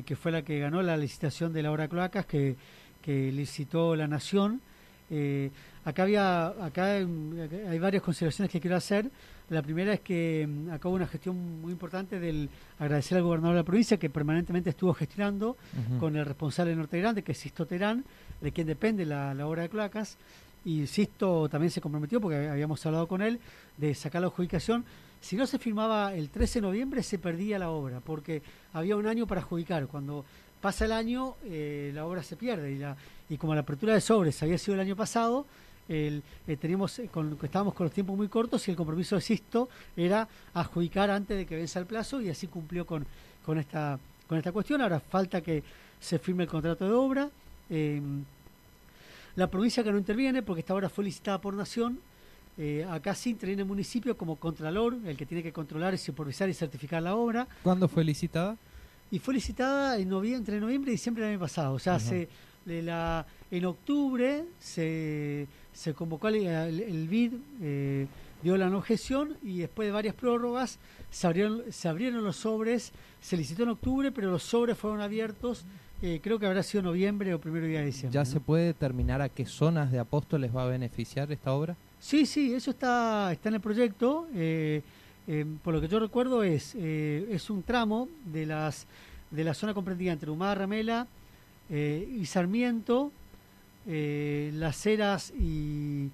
que 0.06 0.16
fue 0.16 0.32
la 0.32 0.40
que 0.40 0.60
ganó 0.60 0.80
la 0.80 0.96
licitación 0.96 1.52
de 1.52 1.62
la 1.62 1.72
obra 1.72 1.88
cloacas 1.88 2.24
que, 2.24 2.56
que 3.02 3.30
licitó 3.32 3.96
la 3.96 4.06
Nación. 4.08 4.62
Acá 5.86 6.02
había, 6.02 6.48
acá 6.48 6.96
hay 6.96 7.78
varias 7.78 8.02
consideraciones 8.02 8.50
que 8.50 8.60
quiero 8.60 8.76
hacer. 8.76 9.08
La 9.50 9.62
primera 9.62 9.92
es 9.92 10.00
que 10.00 10.44
mm, 10.44 10.70
acá 10.70 10.88
hubo 10.88 10.96
una 10.96 11.06
gestión 11.06 11.60
muy 11.60 11.70
importante 11.70 12.18
del 12.18 12.50
agradecer 12.80 13.18
al 13.18 13.22
gobernador 13.22 13.54
de 13.54 13.60
la 13.60 13.64
provincia 13.64 13.96
que 13.96 14.10
permanentemente 14.10 14.70
estuvo 14.70 14.92
gestionando 14.94 15.56
con 16.00 16.16
el 16.16 16.24
responsable 16.24 16.70
de 16.72 16.76
Norte 16.76 16.98
Grande, 16.98 17.22
que 17.22 17.30
es 17.30 17.38
Sisto 17.38 17.66
Terán, 17.66 18.04
de 18.40 18.50
quien 18.50 18.66
depende 18.66 19.06
la, 19.06 19.32
obra 19.46 19.62
de 19.62 19.68
cloacas. 19.68 20.18
Y 20.64 20.88
Sisto 20.88 21.48
también 21.48 21.70
se 21.70 21.80
comprometió, 21.80 22.20
porque 22.20 22.48
habíamos 22.48 22.84
hablado 22.84 23.06
con 23.06 23.22
él, 23.22 23.38
de 23.76 23.94
sacar 23.94 24.20
la 24.22 24.26
adjudicación. 24.26 24.84
Si 25.20 25.36
no 25.36 25.46
se 25.46 25.60
firmaba 25.60 26.12
el 26.14 26.30
13 26.30 26.58
de 26.58 26.66
noviembre, 26.66 27.04
se 27.04 27.20
perdía 27.20 27.60
la 27.60 27.70
obra, 27.70 28.00
porque 28.00 28.42
había 28.72 28.96
un 28.96 29.06
año 29.06 29.28
para 29.28 29.40
adjudicar. 29.40 29.86
Cuando 29.86 30.24
pasa 30.60 30.84
el 30.84 30.90
año, 30.90 31.36
eh, 31.44 31.92
la 31.94 32.06
obra 32.06 32.24
se 32.24 32.34
pierde. 32.34 32.72
Y, 32.72 32.78
la, 32.78 32.96
y 33.28 33.36
como 33.36 33.54
la 33.54 33.60
apertura 33.60 33.94
de 33.94 34.00
sobres 34.00 34.42
había 34.42 34.58
sido 34.58 34.74
el 34.74 34.80
año 34.80 34.96
pasado, 34.96 35.46
el, 35.88 36.22
eh, 36.46 36.56
teníamos, 36.56 36.98
eh, 36.98 37.08
con, 37.12 37.38
estábamos 37.42 37.74
con 37.74 37.84
los 37.84 37.92
tiempos 37.92 38.16
muy 38.16 38.28
cortos 38.28 38.66
y 38.66 38.70
el 38.70 38.76
compromiso 38.76 39.16
de 39.16 39.20
Sisto 39.20 39.68
era 39.96 40.28
adjudicar 40.54 41.10
antes 41.10 41.36
de 41.36 41.46
que 41.46 41.56
venza 41.56 41.78
el 41.78 41.86
plazo 41.86 42.20
y 42.20 42.28
así 42.28 42.46
cumplió 42.46 42.86
con, 42.86 43.06
con, 43.44 43.58
esta, 43.58 43.98
con 44.26 44.38
esta 44.38 44.52
cuestión. 44.52 44.80
Ahora 44.80 45.00
falta 45.00 45.40
que 45.40 45.62
se 46.00 46.18
firme 46.18 46.44
el 46.44 46.48
contrato 46.48 46.86
de 46.86 46.92
obra. 46.92 47.30
Em, 47.70 48.24
la 49.36 49.48
provincia 49.48 49.84
que 49.84 49.92
no 49.92 49.98
interviene, 49.98 50.42
porque 50.42 50.60
esta 50.60 50.74
obra 50.74 50.88
fue 50.88 51.04
licitada 51.04 51.40
por 51.40 51.52
Nación, 51.54 52.00
eh, 52.58 52.86
acá 52.88 53.14
sí 53.14 53.30
interviene 53.30 53.62
el 53.62 53.68
municipio 53.68 54.16
como 54.16 54.36
contralor, 54.36 54.96
el 55.04 55.16
que 55.16 55.26
tiene 55.26 55.42
que 55.42 55.52
controlar, 55.52 55.96
supervisar 55.98 56.48
y 56.48 56.54
certificar 56.54 57.02
la 57.02 57.14
obra. 57.14 57.46
¿Cuándo 57.62 57.86
fue 57.86 58.02
licitada? 58.02 58.56
Y 59.10 59.18
fue 59.18 59.34
licitada 59.34 59.98
en 59.98 60.08
noviembre, 60.08 60.38
entre 60.38 60.60
noviembre 60.60 60.90
y 60.90 60.94
diciembre 60.94 61.24
del 61.24 61.34
año 61.34 61.40
pasado. 61.40 61.74
O 61.74 61.78
sea, 61.78 62.00
se, 62.00 62.28
de 62.66 62.82
la, 62.82 63.26
en 63.50 63.64
octubre 63.64 64.44
se 64.58 65.48
se 65.76 65.92
convocó 65.92 66.28
el, 66.28 66.46
el, 66.46 67.06
BID, 67.06 67.34
eh, 67.60 68.06
dio 68.42 68.56
la 68.56 68.70
no 68.70 68.80
gestión 68.80 69.36
y 69.42 69.58
después 69.58 69.86
de 69.86 69.92
varias 69.92 70.14
prórrogas 70.14 70.78
se 71.10 71.26
abrieron, 71.26 71.64
se 71.70 71.86
abrieron 71.86 72.24
los 72.24 72.36
sobres, 72.36 72.92
se 73.20 73.36
licitó 73.36 73.64
en 73.64 73.68
octubre, 73.70 74.10
pero 74.10 74.30
los 74.30 74.42
sobres 74.42 74.78
fueron 74.78 75.02
abiertos, 75.02 75.66
eh, 76.00 76.20
creo 76.22 76.38
que 76.38 76.46
habrá 76.46 76.62
sido 76.62 76.82
noviembre 76.82 77.34
o 77.34 77.38
primero 77.38 77.66
día 77.66 77.80
de 77.80 77.86
diciembre. 77.86 78.14
¿Ya 78.14 78.24
se 78.24 78.40
puede 78.40 78.64
determinar 78.64 79.20
a 79.20 79.28
qué 79.28 79.44
zonas 79.44 79.92
de 79.92 79.98
Apóstoles 79.98 80.54
va 80.54 80.64
a 80.64 80.66
beneficiar 80.66 81.30
esta 81.30 81.52
obra? 81.52 81.76
Sí, 82.00 82.24
sí, 82.24 82.54
eso 82.54 82.70
está, 82.70 83.30
está 83.30 83.50
en 83.50 83.56
el 83.56 83.60
proyecto. 83.60 84.28
Eh, 84.34 84.82
por 85.62 85.74
lo 85.74 85.80
que 85.80 85.88
yo 85.88 85.98
recuerdo 85.98 86.42
es, 86.42 86.74
es 86.74 87.50
un 87.50 87.64
tramo 87.64 88.08
de, 88.24 88.46
las, 88.46 88.86
de 89.30 89.44
la 89.44 89.52
zona 89.52 89.74
comprendida 89.74 90.12
entre 90.12 90.30
Humada 90.30 90.54
Ramela 90.54 91.06
y 91.70 92.26
Sarmiento, 92.26 93.12
eh, 93.86 94.50
Las 94.54 94.84
Heras 94.84 95.32
y, 95.38 96.10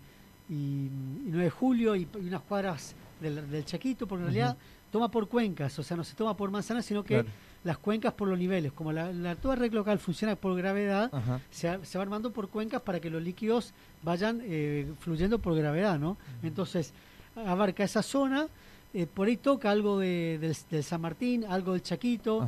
y, 0.49 0.89
9 1.27 1.45
de 1.45 1.51
Julio 1.51 1.97
y, 1.97 2.07
unas 2.21 2.43
cuadras 2.43 2.95
del, 3.21 3.51
del, 3.51 3.65
Chaquito, 3.65 4.07
porque 4.07 4.25
en 4.25 4.33
realidad 4.33 4.57
toma 4.91 5.11
por 5.11 5.29
cuencas, 5.29 5.79
o 5.79 5.83
sea, 5.83 5.97
no 5.97 6.05
se 6.05 6.15
toma 6.15 6.37
por 6.37 6.51
manzanas, 6.51 6.85
sino 6.85 7.03
que 7.03 7.25
las 7.65 7.79
cuencas 7.79 8.13
por 8.13 8.29
los 8.29 8.39
niveles. 8.39 8.73
Como 8.73 8.93
la, 8.93 9.13
la 9.13 9.37
toda 9.37 9.57
red 9.57 9.73
local 9.73 9.99
funciona 9.99 10.37
por 10.37 10.55
gravedad, 10.57 11.11
se, 11.51 11.85
se, 11.85 11.99
va 11.99 12.03
armando 12.03 12.31
por 12.31 12.49
cuencas 12.49 12.83
para 12.83 13.01
que 13.01 13.09
los 13.09 13.23
líquidos 13.23 13.73
vayan 14.03 14.41
eh, 14.43 14.93
fluyendo 15.01 15.39
por 15.39 15.57
gravedad, 15.57 15.99
¿no? 15.99 16.19
Entonces, 16.43 16.93
abarca 17.35 17.85
esa 17.85 18.03
zona. 18.03 18.49
Eh, 18.95 19.07
por 19.07 19.27
ahí 19.29 19.39
toca 19.39 19.71
algo 19.71 19.99
de, 19.99 20.55
del, 20.69 20.85
San 20.85 21.01
Martín, 21.01 21.47
algo 21.47 21.73
del 21.73 21.83
Chaquito, 21.83 22.47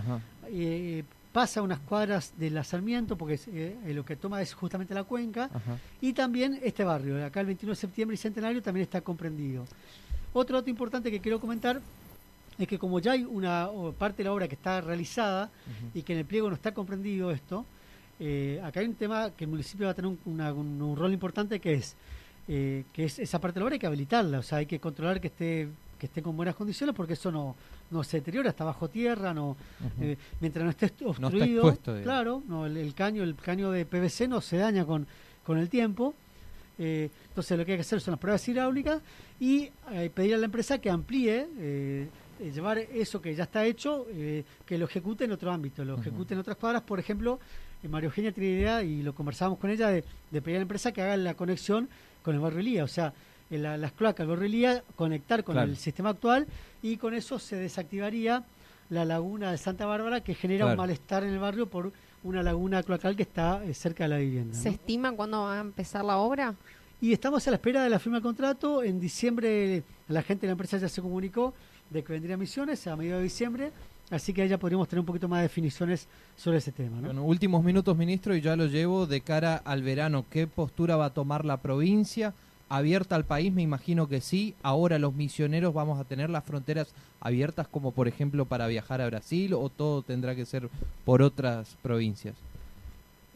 eh, 0.48 1.02
pasa 1.34 1.60
unas 1.62 1.80
cuadras 1.80 2.32
de 2.38 2.48
la 2.48 2.62
Sarmiento, 2.62 3.16
porque 3.18 3.38
eh, 3.48 3.76
lo 3.92 4.04
que 4.04 4.14
toma 4.14 4.40
es 4.40 4.54
justamente 4.54 4.94
la 4.94 5.02
cuenca, 5.02 5.50
y 6.00 6.12
también 6.12 6.60
este 6.62 6.84
barrio, 6.84 7.24
acá 7.26 7.40
el 7.40 7.46
21 7.46 7.72
de 7.72 7.76
septiembre 7.76 8.14
y 8.14 8.18
Centenario 8.18 8.62
también 8.62 8.84
está 8.84 9.00
comprendido. 9.00 9.66
Otro 10.32 10.56
dato 10.56 10.70
importante 10.70 11.10
que 11.10 11.18
quiero 11.20 11.40
comentar 11.40 11.80
es 12.56 12.68
que 12.68 12.78
como 12.78 13.00
ya 13.00 13.12
hay 13.12 13.24
una 13.24 13.68
parte 13.98 14.18
de 14.18 14.24
la 14.28 14.32
obra 14.32 14.46
que 14.46 14.54
está 14.54 14.80
realizada 14.80 15.50
y 15.92 16.02
que 16.02 16.12
en 16.12 16.20
el 16.20 16.24
pliego 16.24 16.48
no 16.48 16.54
está 16.54 16.72
comprendido 16.72 17.32
esto, 17.32 17.66
eh, 18.20 18.60
acá 18.62 18.78
hay 18.78 18.86
un 18.86 18.94
tema 18.94 19.30
que 19.36 19.42
el 19.44 19.50
municipio 19.50 19.86
va 19.86 19.90
a 19.92 19.94
tener 19.94 20.08
un, 20.12 20.18
una- 20.26 20.52
un- 20.52 20.80
un 20.80 20.96
rol 20.96 21.12
importante 21.12 21.58
que 21.58 21.74
es 21.74 21.96
eh, 22.46 22.84
que 22.92 23.06
es 23.06 23.18
esa 23.18 23.40
parte 23.40 23.54
de 23.54 23.60
la 23.60 23.64
obra 23.64 23.74
hay 23.74 23.78
que 23.80 23.86
habilitarla, 23.88 24.38
o 24.38 24.42
sea, 24.42 24.58
hay 24.58 24.66
que 24.66 24.78
controlar 24.78 25.20
que 25.20 25.26
esté 25.28 25.68
que 25.98 26.06
esté 26.06 26.22
con 26.22 26.36
buenas 26.36 26.54
condiciones 26.54 26.94
porque 26.94 27.14
eso 27.14 27.32
no 27.32 27.56
no 27.94 28.04
se 28.04 28.18
deteriora, 28.18 28.50
está 28.50 28.64
bajo 28.64 28.88
tierra, 28.90 29.32
no 29.32 29.56
eh, 30.00 30.16
mientras 30.40 30.64
no 30.64 30.70
esté 30.70 30.92
obstruido, 31.04 31.62
expuesto, 31.68 31.94
digamos. 31.94 32.02
claro, 32.04 32.42
no, 32.46 32.66
el, 32.66 32.76
el 32.76 32.92
caño 32.94 33.22
el 33.22 33.34
caño 33.36 33.70
de 33.70 33.86
PVC 33.86 34.28
no 34.28 34.40
se 34.40 34.56
daña 34.58 34.84
con, 34.84 35.06
con 35.42 35.56
el 35.58 35.68
tiempo. 35.68 36.14
Eh, 36.76 37.08
entonces 37.28 37.56
lo 37.56 37.64
que 37.64 37.72
hay 37.72 37.78
que 37.78 37.82
hacer 37.82 38.00
son 38.00 38.12
las 38.12 38.18
pruebas 38.20 38.46
hidráulicas 38.48 39.00
y 39.38 39.70
eh, 39.92 40.10
pedir 40.12 40.34
a 40.34 40.38
la 40.38 40.46
empresa 40.46 40.78
que 40.78 40.90
amplíe, 40.90 41.46
llevar 42.52 42.78
eso 42.78 43.22
que 43.22 43.34
ya 43.34 43.44
está 43.44 43.64
hecho, 43.64 44.06
que 44.66 44.76
lo 44.78 44.86
ejecute 44.86 45.24
en 45.24 45.32
otro 45.32 45.52
ámbito, 45.52 45.84
lo 45.84 45.94
Ujú. 45.94 46.02
ejecute 46.02 46.34
en 46.34 46.40
otras 46.40 46.56
cuadras. 46.56 46.82
Por 46.82 46.98
ejemplo, 46.98 47.38
María 47.88 48.06
Eugenia 48.08 48.32
tiene 48.32 48.50
idea, 48.58 48.82
y 48.82 49.02
lo 49.02 49.14
conversamos 49.14 49.58
con 49.58 49.70
ella, 49.70 49.88
de, 49.88 50.02
de 50.30 50.42
pedir 50.42 50.56
a 50.56 50.58
la 50.58 50.62
empresa 50.62 50.90
que 50.92 51.00
haga 51.02 51.16
la 51.16 51.34
conexión 51.34 51.88
con 52.22 52.34
el 52.34 52.40
barrio 52.40 52.60
Elía, 52.60 52.82
o 52.84 52.88
sea, 52.88 53.12
la- 53.58 53.76
las 53.76 53.92
cloacas 53.92 54.28
Elía, 54.28 54.82
conectar 54.96 55.44
con 55.44 55.54
Claro. 55.54 55.70
el 55.70 55.76
sistema 55.76 56.10
actual 56.10 56.46
y 56.82 56.96
con 56.96 57.14
eso 57.14 57.38
se 57.38 57.56
desactivaría 57.56 58.44
la 58.90 59.04
laguna 59.04 59.50
de 59.50 59.58
Santa 59.58 59.86
Bárbara 59.86 60.20
que 60.22 60.34
genera 60.34 60.66
un 60.66 60.76
malestar 60.76 61.24
en 61.24 61.30
el 61.32 61.38
barrio 61.38 61.66
por 61.66 61.92
una 62.22 62.42
laguna 62.42 62.82
cloacal 62.82 63.16
que 63.16 63.22
está 63.22 63.64
eh, 63.64 63.74
cerca 63.74 64.04
de 64.04 64.08
la 64.10 64.18
vivienda. 64.18 64.54
¿Se 64.56 64.68
¿no? 64.68 64.74
estima 64.74 65.12
cuándo 65.12 65.42
va 65.42 65.58
a 65.58 65.60
empezar 65.60 66.04
la 66.04 66.16
obra? 66.18 66.54
Y 67.00 67.12
estamos 67.12 67.46
a 67.46 67.50
la 67.50 67.56
espera 67.56 67.82
de 67.82 67.90
la 67.90 67.98
firma 67.98 68.16
del 68.16 68.22
contrato. 68.22 68.82
En 68.82 68.98
diciembre 69.00 69.82
la 70.08 70.22
gente 70.22 70.42
de 70.42 70.48
la 70.48 70.52
empresa 70.52 70.78
ya 70.78 70.88
se 70.88 71.02
comunicó 71.02 71.52
de 71.90 72.02
que 72.02 72.12
vendría 72.12 72.34
a 72.34 72.38
misiones 72.38 72.86
a 72.86 72.96
mediados 72.96 73.20
de 73.20 73.24
diciembre, 73.24 73.72
así 74.10 74.32
que 74.32 74.42
ahí 74.42 74.48
ya 74.48 74.58
podríamos 74.58 74.88
tener 74.88 75.00
un 75.00 75.06
poquito 75.06 75.28
más 75.28 75.38
de 75.40 75.44
definiciones 75.44 76.08
sobre 76.36 76.58
ese 76.58 76.72
tema. 76.72 76.96
¿no? 76.96 77.06
Bueno, 77.08 77.24
últimos 77.24 77.62
minutos, 77.62 77.96
ministro, 77.96 78.34
y 78.34 78.40
ya 78.40 78.56
lo 78.56 78.66
llevo 78.66 79.06
de 79.06 79.20
cara 79.20 79.56
al 79.56 79.82
verano. 79.82 80.24
¿Qué 80.30 80.46
postura 80.46 80.96
va 80.96 81.06
a 81.06 81.10
tomar 81.14 81.44
la 81.44 81.58
provincia? 81.58 82.32
¿Abierta 82.68 83.14
al 83.14 83.24
país? 83.24 83.52
Me 83.52 83.62
imagino 83.62 84.08
que 84.08 84.20
sí. 84.20 84.54
Ahora 84.62 84.98
los 84.98 85.14
misioneros 85.14 85.74
vamos 85.74 86.00
a 86.00 86.04
tener 86.04 86.30
las 86.30 86.44
fronteras 86.44 86.88
abiertas 87.20 87.68
como 87.68 87.92
por 87.92 88.08
ejemplo 88.08 88.44
para 88.46 88.66
viajar 88.66 89.00
a 89.00 89.06
Brasil 89.06 89.54
o 89.54 89.68
todo 89.68 90.02
tendrá 90.02 90.34
que 90.34 90.44
ser 90.46 90.68
por 91.04 91.22
otras 91.22 91.76
provincias. 91.82 92.34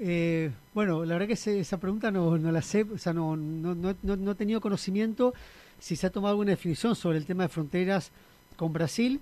Eh, 0.01 0.51
bueno, 0.75 1.05
la 1.05 1.15
verdad 1.19 1.27
que 1.37 1.61
esa 1.61 1.77
pregunta 1.79 2.11
no, 2.11 2.39
no 2.39 2.53
la 2.53 2.63
sé, 2.63 2.83
o 2.85 2.99
sea, 2.99 3.13
no, 3.13 3.37
no, 3.37 3.75
no, 3.75 3.95
no- 4.03 4.17
no 4.17 4.31
he 4.31 4.35
tenido 4.37 4.61
conocimiento 4.61 5.35
si 5.81 5.97
se 5.97 6.07
ha 6.07 6.11
tomado 6.11 6.33
alguna 6.33 6.51
definición 6.53 6.95
sobre 6.95 7.19
el 7.19 7.25
tema 7.27 7.43
de 7.45 7.49
fronteras 7.49 8.11
con 8.57 8.73
Brasil. 8.73 9.21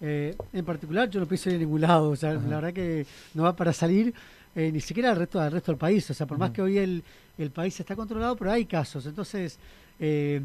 Eh, 0.00 0.36
en 0.52 0.64
particular, 0.64 1.08
yo 1.08 1.20
no 1.20 1.26
pienso 1.26 1.48
ir 1.48 1.56
a 1.56 1.58
ningún 1.58 1.80
lado, 1.80 2.10
o 2.10 2.16
sea, 2.16 2.32
Ajá. 2.32 2.40
la 2.48 2.56
verdad 2.56 2.72
que 2.74 3.06
no 3.34 3.44
va 3.44 3.54
para 3.56 3.72
salir 3.72 4.12
eh, 4.56 4.72
ni 4.72 4.80
siquiera 4.80 5.10
al 5.10 5.16
resto, 5.16 5.38
al 5.40 5.52
resto 5.52 5.70
del 5.70 5.78
país, 5.78 6.10
o 6.10 6.14
sea, 6.14 6.26
por 6.26 6.38
más 6.38 6.50
que 6.50 6.60
hoy 6.62 6.78
el, 6.78 7.04
el 7.38 7.50
país 7.52 7.78
está 7.78 7.94
controlado, 7.94 8.34
pero 8.36 8.50
hay 8.50 8.64
casos, 8.66 9.06
entonces... 9.06 9.58
eh, 10.00 10.42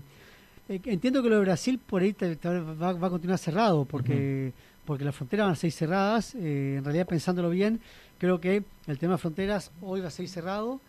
eh, 0.69 0.79
entiendo 0.85 1.21
que 1.23 1.29
lo 1.29 1.35
de 1.35 1.41
Brasil 1.41 1.79
por 1.79 2.01
ahí 2.01 2.13
te- 2.13 2.35
te 2.35 2.47
va, 2.47 2.93
va 2.93 3.07
a 3.07 3.09
continuar 3.09 3.37
cerrado, 3.39 3.83
porque, 3.83 4.53
porque 4.85 5.03
las 5.03 5.15
fronteras 5.15 5.45
van 5.47 5.53
a 5.53 5.55
seguir 5.55 5.73
cerradas. 5.73 6.35
eh, 6.35 6.75
en 6.77 6.83
realidad, 6.83 7.07
pensándolo 7.07 7.49
bien, 7.49 7.79
creo 8.19 8.39
que 8.39 8.63
el 8.87 8.97
tema 8.97 9.13
de 9.13 9.17
fronteras 9.17 9.71
hoy 9.81 9.99
va 10.01 10.07
a 10.07 10.11
seguir 10.11 10.29
cerrado. 10.29 10.79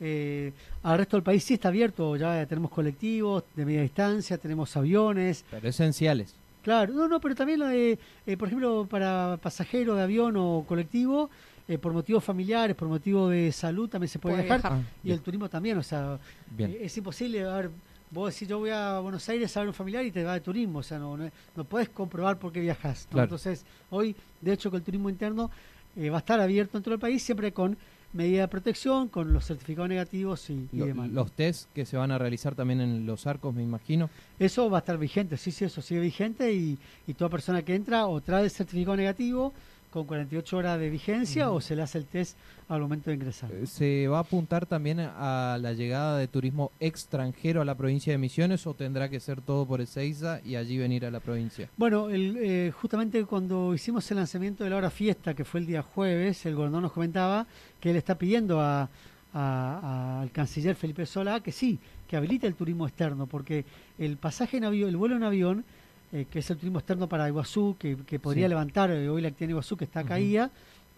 Eh, 0.00 0.52
al 0.82 0.98
resto 0.98 1.16
del 1.16 1.24
país 1.24 1.42
sí 1.42 1.54
está 1.54 1.68
abierto, 1.68 2.14
ya 2.16 2.44
tenemos 2.46 2.70
colectivos 2.70 3.44
de 3.56 3.64
media 3.64 3.82
distancia, 3.82 4.38
tenemos 4.38 4.76
aviones. 4.76 5.44
Pero 5.50 5.68
esenciales. 5.68 6.34
Claro, 6.62 6.92
no, 6.92 7.08
no, 7.08 7.20
pero 7.20 7.34
también 7.34 7.58
lo 7.60 7.66
de, 7.66 7.98
eh, 8.26 8.36
por 8.36 8.48
ejemplo, 8.48 8.86
para 8.88 9.38
pasajeros 9.42 9.96
de 9.96 10.02
avión 10.02 10.34
o 10.36 10.64
colectivo, 10.68 11.28
eh, 11.66 11.78
por 11.78 11.92
motivos 11.92 12.22
familiares, 12.22 12.76
por 12.76 12.88
motivos 12.88 13.30
de 13.30 13.50
salud 13.52 13.88
también 13.88 14.08
se 14.08 14.18
puede 14.18 14.36
Puede 14.36 14.44
viajar. 14.48 14.72
viajar. 14.72 14.86
Ah, 14.86 14.98
Y 15.02 15.10
el 15.12 15.20
turismo 15.20 15.48
también, 15.48 15.78
o 15.78 15.82
sea, 15.82 16.18
Bien. 16.50 16.70
eh, 16.72 16.78
es 16.82 16.96
imposible, 16.98 17.42
a 17.44 17.56
ver, 17.56 17.70
vos 18.10 18.32
decís 18.32 18.46
yo 18.48 18.58
voy 18.58 18.70
a 18.70 18.98
Buenos 19.00 19.26
Aires 19.28 19.56
a 19.56 19.60
ver 19.60 19.68
un 19.68 19.74
familiar 19.74 20.04
y 20.04 20.10
te 20.10 20.22
va 20.24 20.34
de 20.34 20.40
turismo, 20.40 20.80
o 20.80 20.82
sea, 20.82 20.98
no, 20.98 21.16
no, 21.16 21.30
no 21.56 21.64
puedes 21.64 21.88
comprobar 21.88 22.38
por 22.38 22.52
qué 22.52 22.60
viajas. 22.60 23.06
¿no? 23.06 23.12
Claro. 23.12 23.24
Entonces, 23.24 23.64
hoy, 23.90 24.14
de 24.40 24.52
hecho, 24.52 24.70
que 24.70 24.76
el 24.76 24.82
turismo 24.82 25.08
interno 25.08 25.50
eh, 25.96 26.10
va 26.10 26.16
a 26.16 26.20
estar 26.20 26.38
abierto 26.40 26.76
en 26.76 26.84
todo 26.84 26.94
el 26.94 27.00
país, 27.00 27.22
siempre 27.22 27.52
con 27.52 27.76
medida 28.12 28.42
de 28.42 28.48
protección, 28.48 29.08
con 29.08 29.32
los 29.32 29.44
certificados 29.44 29.88
negativos 29.88 30.48
y, 30.48 30.68
y 30.72 30.76
Lo- 30.76 30.86
demás. 30.86 31.10
los 31.10 31.32
test 31.32 31.68
que 31.72 31.84
se 31.84 31.96
van 31.96 32.12
a 32.12 32.18
realizar 32.18 32.54
también 32.54 32.80
en 32.80 33.06
los 33.06 33.26
arcos, 33.26 33.52
me 33.52 33.62
imagino. 33.62 34.08
Eso 34.38 34.70
va 34.70 34.78
a 34.78 34.80
estar 34.80 34.98
vigente, 34.98 35.36
sí, 35.36 35.50
sí, 35.50 35.64
eso 35.64 35.82
sigue 35.82 36.00
vigente 36.00 36.52
y, 36.52 36.78
y 37.08 37.14
toda 37.14 37.28
persona 37.30 37.62
que 37.62 37.74
entra 37.74 38.06
o 38.06 38.20
trae 38.20 38.44
el 38.44 38.50
certificado 38.50 38.96
negativo 38.96 39.52
con 39.94 40.04
48 40.06 40.56
horas 40.56 40.78
de 40.78 40.90
vigencia 40.90 41.50
o 41.50 41.60
se 41.60 41.74
le 41.76 41.82
hace 41.82 41.98
el 41.98 42.04
test 42.06 42.36
al 42.68 42.80
momento 42.80 43.10
de 43.10 43.16
ingresar. 43.16 43.50
Eh, 43.52 43.66
¿Se 43.66 44.08
va 44.08 44.18
a 44.18 44.20
apuntar 44.22 44.66
también 44.66 44.98
a 45.00 45.56
la 45.60 45.72
llegada 45.72 46.18
de 46.18 46.26
turismo 46.28 46.72
extranjero 46.80 47.62
a 47.62 47.64
la 47.64 47.76
provincia 47.76 48.12
de 48.12 48.18
Misiones 48.18 48.66
o 48.66 48.74
tendrá 48.74 49.08
que 49.08 49.20
ser 49.20 49.40
todo 49.40 49.64
por 49.66 49.80
Ezeiza 49.80 50.40
y 50.44 50.56
allí 50.56 50.76
venir 50.78 51.06
a 51.06 51.10
la 51.10 51.20
provincia? 51.20 51.70
Bueno, 51.76 52.10
el, 52.10 52.36
eh, 52.40 52.72
justamente 52.72 53.24
cuando 53.24 53.72
hicimos 53.74 54.10
el 54.10 54.16
lanzamiento 54.16 54.64
de 54.64 54.70
la 54.70 54.76
hora 54.76 54.90
fiesta, 54.90 55.32
que 55.34 55.44
fue 55.44 55.60
el 55.60 55.66
día 55.66 55.82
jueves, 55.82 56.44
el 56.46 56.54
gobernador 56.56 56.82
nos 56.82 56.92
comentaba 56.92 57.46
que 57.80 57.90
él 57.90 57.96
está 57.96 58.18
pidiendo 58.18 58.60
a, 58.60 58.82
a- 58.82 58.88
a- 59.34 60.20
al 60.22 60.30
canciller 60.32 60.74
Felipe 60.74 61.06
Solá 61.06 61.40
que 61.40 61.52
sí, 61.52 61.78
que 62.08 62.16
habilite 62.16 62.46
el 62.46 62.54
turismo 62.54 62.86
externo, 62.86 63.26
porque 63.26 63.64
el 63.98 64.16
pasaje 64.16 64.56
en 64.56 64.64
avión, 64.64 64.88
el 64.88 64.96
vuelo 64.96 65.16
en 65.16 65.22
avión, 65.22 65.64
eh, 66.14 66.26
que 66.30 66.38
es 66.38 66.48
el 66.50 66.56
turismo 66.56 66.78
externo 66.78 67.08
para 67.08 67.28
Iguazú, 67.28 67.76
que, 67.78 67.96
que 68.06 68.18
podría 68.18 68.46
Sí. 68.46 68.48
levantar 68.50 68.90
eh, 68.90 69.08
hoy 69.08 69.20
la 69.20 69.28
actividad 69.28 69.44
en 69.48 69.50
Iguazú, 69.50 69.76
que 69.76 69.84
está 69.84 70.02
caída, 70.04 70.50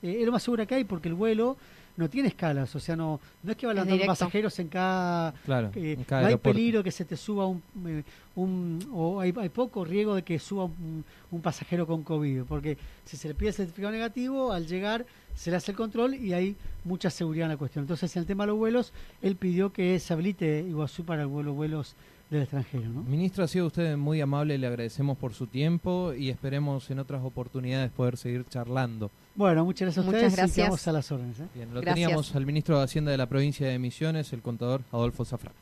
eh, 0.02 0.18
es 0.20 0.26
lo 0.26 0.31
más 0.33 0.42
seguro 0.44 0.64
que 0.66 0.74
hay, 0.76 0.85
porque 0.85 1.09
el 1.09 1.14
vuelo 1.14 1.57
no 1.96 2.11
tiene 2.11 2.29
escalas, 2.29 2.76
o 2.76 2.79
sea, 2.79 2.94
no, 2.94 3.18
no 3.42 3.50
es 3.52 3.57
que 3.57 3.66
va 3.66 3.72
Es 3.72 3.76
levantando 3.76 3.94
directo. 3.94 4.12
pasajeros 4.12 4.59
en 4.59 4.68
cada 4.68 5.33
Claro, 5.46 5.70
eh, 5.74 5.94
en 5.96 6.05
cada 6.05 6.20
no 6.22 6.29
hay 6.29 6.37
peligro 6.37 6.85
que 6.85 6.90
se 6.92 7.07
te 7.07 7.16
suba 7.16 7.46
un, 7.46 7.62
eh, 7.87 8.02
un 8.35 8.79
o 8.92 9.18
hay, 9.18 9.33
hay 9.35 9.48
poco 9.48 9.83
riesgo 9.83 10.14
de 10.14 10.22
que 10.22 10.38
suba 10.38 10.64
un, 10.64 11.02
un 11.31 11.40
pasajero 11.40 11.87
con 11.87 12.02
COVID, 12.02 12.42
porque 12.42 12.76
si 13.07 13.16
se 13.16 13.29
le 13.29 13.35
pide 13.35 13.48
el 13.48 13.55
certificado 13.55 13.92
negativo, 13.92 14.52
al 14.52 14.66
llegar 14.66 15.07
se 15.35 15.50
le 15.50 15.57
hace 15.57 15.70
el 15.70 15.76
control 15.79 16.14
y 16.16 16.35
hay 16.35 16.55
mucha 16.85 17.09
seguridad 17.09 17.46
en 17.46 17.52
la 17.52 17.57
cuestión. 17.57 17.85
Entonces, 17.85 18.14
en 18.16 18.20
el 18.20 18.26
tema 18.26 18.44
de 18.44 18.48
los 18.48 18.59
vuelos, 18.59 18.92
él 19.22 19.37
pidió 19.37 19.72
que 19.72 19.98
se 19.98 20.12
habilite 20.12 20.61
Iguazú 20.68 21.05
para 21.05 21.22
el 21.22 21.29
vuelo 21.29 21.55
vuelos 21.55 21.94
del 22.31 22.43
extranjero, 22.43 22.89
¿no? 22.89 23.03
Ministro, 23.03 23.45
ha 23.45 23.49
sido 23.49 23.67
usted 23.67 23.97
muy 23.97 24.21
amable, 24.21 24.59
le 24.59 24.67
agradecemos 24.67 25.17
por 25.17 25.33
su 25.35 25.47
tiempo 25.47 26.12
y 26.12 26.29
esperemos 26.31 26.91
en 26.91 26.99
otras 26.99 27.23
oportunidades 27.25 27.91
poder 27.93 28.17
seguir 28.17 28.45
charlando. 28.49 29.11
Bueno, 29.37 29.65
muchas 29.65 29.87
gracias 29.87 30.05
a 30.05 30.07
Muchas 30.07 30.23
ustedes 30.23 30.33
y 30.33 30.37
gracias. 30.37 30.57
quedamos 30.65 30.89
a 30.89 30.93
las 30.93 31.12
órdenes. 31.12 31.41
¿eh? 31.41 31.47
Bien, 31.55 31.69
lo 31.73 31.81
Gracias. 31.81 31.95
teníamos 31.95 32.35
al 32.35 32.47
ministro 32.47 32.79
de 32.79 32.85
Hacienda 32.85 33.11
de 33.12 33.19
la 33.19 33.27
provincia 33.27 33.69
de 33.69 33.79
Misiones, 33.79 34.33
el 34.33 34.43
contador 34.43 34.83
Adolfo 34.93 35.25
Zafrán. 35.25 35.53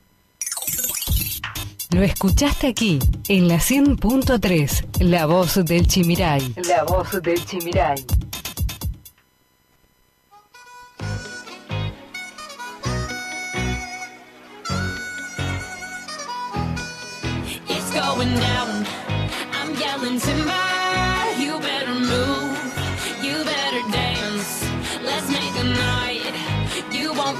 Lo 1.91 2.03
escuchaste 2.03 2.67
aquí, 2.69 2.99
en 3.29 3.47
la 3.47 3.57
100.3, 3.57 5.03
La 5.05 5.27
Voz 5.27 5.65
del 5.65 5.87
Chimiray. 5.87 6.55
La 6.69 6.83
Voz 6.85 7.23
del 7.23 7.45
Chimiray. 7.45 7.95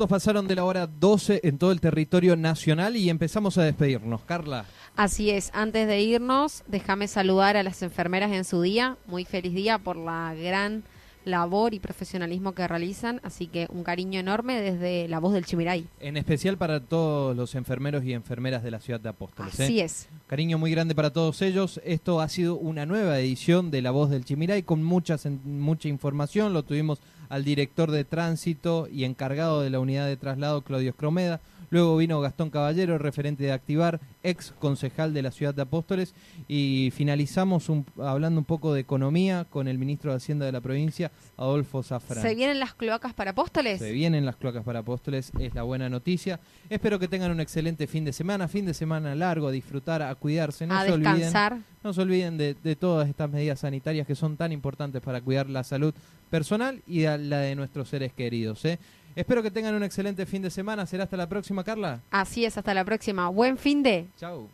Minutos 0.00 0.16
pasaron 0.16 0.48
de 0.48 0.54
la 0.54 0.64
hora 0.64 0.86
12 0.86 1.40
en 1.42 1.58
todo 1.58 1.72
el 1.72 1.80
territorio 1.80 2.34
nacional 2.34 2.96
y 2.96 3.10
empezamos 3.10 3.58
a 3.58 3.64
despedirnos. 3.64 4.22
Carla. 4.22 4.64
Así 4.96 5.28
es, 5.28 5.50
antes 5.52 5.86
de 5.86 6.00
irnos, 6.00 6.64
déjame 6.68 7.06
saludar 7.06 7.58
a 7.58 7.62
las 7.62 7.82
enfermeras 7.82 8.32
en 8.32 8.46
su 8.46 8.62
día. 8.62 8.96
Muy 9.06 9.26
feliz 9.26 9.52
día 9.52 9.76
por 9.76 9.96
la 9.96 10.32
gran 10.34 10.84
labor 11.26 11.74
y 11.74 11.80
profesionalismo 11.80 12.52
que 12.52 12.66
realizan, 12.66 13.20
así 13.24 13.46
que 13.46 13.66
un 13.68 13.84
cariño 13.84 14.18
enorme 14.18 14.62
desde 14.62 15.06
la 15.06 15.18
voz 15.18 15.34
del 15.34 15.44
Chimiray. 15.44 15.86
En 16.00 16.16
especial 16.16 16.56
para 16.56 16.80
todos 16.80 17.36
los 17.36 17.54
enfermeros 17.54 18.02
y 18.04 18.14
enfermeras 18.14 18.62
de 18.62 18.70
la 18.70 18.80
ciudad 18.80 19.00
de 19.00 19.10
Apóstoles. 19.10 19.60
¿eh? 19.60 19.64
Así 19.64 19.80
es. 19.80 20.08
Cariño 20.28 20.56
muy 20.56 20.70
grande 20.70 20.94
para 20.94 21.12
todos 21.12 21.42
ellos. 21.42 21.78
Esto 21.84 22.22
ha 22.22 22.28
sido 22.30 22.56
una 22.56 22.86
nueva 22.86 23.18
edición 23.18 23.70
de 23.70 23.82
La 23.82 23.90
Voz 23.90 24.08
del 24.08 24.24
Chimiray 24.24 24.62
con 24.62 24.82
muchas, 24.82 25.26
mucha 25.44 25.88
información. 25.88 26.54
Lo 26.54 26.62
tuvimos 26.62 27.02
al 27.30 27.44
director 27.44 27.90
de 27.90 28.04
tránsito 28.04 28.86
y 28.92 29.04
encargado 29.04 29.62
de 29.62 29.70
la 29.70 29.80
unidad 29.80 30.06
de 30.06 30.18
traslado, 30.18 30.60
Claudio 30.60 30.90
Escromeda. 30.90 31.40
Luego 31.72 31.96
vino 31.96 32.20
Gastón 32.20 32.50
Caballero, 32.50 32.98
referente 32.98 33.44
de 33.44 33.52
Activar, 33.52 34.00
ex 34.24 34.52
concejal 34.58 35.14
de 35.14 35.22
la 35.22 35.30
ciudad 35.30 35.54
de 35.54 35.62
Apóstoles. 35.62 36.14
Y 36.48 36.90
finalizamos 36.96 37.68
un- 37.68 37.86
hablando 38.02 38.40
un 38.40 38.44
poco 38.44 38.74
de 38.74 38.80
economía 38.80 39.46
con 39.48 39.68
el 39.68 39.78
ministro 39.78 40.10
de 40.10 40.16
Hacienda 40.16 40.46
de 40.46 40.50
la 40.50 40.60
provincia, 40.60 41.12
Adolfo 41.36 41.84
Zafrán. 41.84 42.22
¿Se 42.22 42.34
vienen 42.34 42.58
las 42.58 42.74
cloacas 42.74 43.14
para 43.14 43.30
apóstoles? 43.30 43.78
Se 43.78 43.92
vienen 43.92 44.26
las 44.26 44.34
cloacas 44.34 44.64
para 44.64 44.80
apóstoles, 44.80 45.30
es 45.38 45.54
la 45.54 45.62
buena 45.62 45.88
noticia. 45.88 46.40
Espero 46.68 46.98
que 46.98 47.06
tengan 47.06 47.30
un 47.30 47.38
excelente 47.40 47.86
fin 47.86 48.04
de 48.04 48.12
semana, 48.12 48.48
fin 48.48 48.66
de 48.66 48.74
semana 48.74 49.14
largo, 49.14 49.46
a 49.46 49.52
disfrutar, 49.52 50.02
a 50.02 50.12
cuidarse. 50.16 50.66
No 50.66 50.76
a 50.76 50.84
se 50.84 50.90
olviden, 50.92 51.14
descansar. 51.14 51.58
no 51.84 51.92
se 51.92 52.02
olviden 52.02 52.36
de, 52.36 52.56
de 52.60 52.74
todas 52.74 53.08
estas 53.08 53.30
medidas 53.30 53.60
sanitarias 53.60 54.08
que 54.08 54.16
son 54.16 54.36
tan 54.36 54.50
importantes 54.50 55.00
para 55.02 55.20
cuidar 55.20 55.48
la 55.48 55.62
salud 55.62 55.94
personal 56.30 56.82
y 56.86 57.04
a 57.04 57.18
la 57.18 57.40
de 57.40 57.54
nuestros 57.54 57.88
seres 57.88 58.12
queridos. 58.12 58.64
¿eh? 58.64 58.78
Espero 59.16 59.42
que 59.42 59.50
tengan 59.50 59.74
un 59.74 59.82
excelente 59.82 60.24
fin 60.24 60.42
de 60.42 60.50
semana. 60.50 60.86
Será 60.86 61.04
hasta 61.04 61.16
la 61.16 61.28
próxima, 61.28 61.64
Carla. 61.64 62.00
Así 62.10 62.44
es, 62.44 62.56
hasta 62.56 62.72
la 62.72 62.84
próxima. 62.84 63.28
Buen 63.28 63.58
fin 63.58 63.82
de. 63.82 64.06
Chau. 64.18 64.48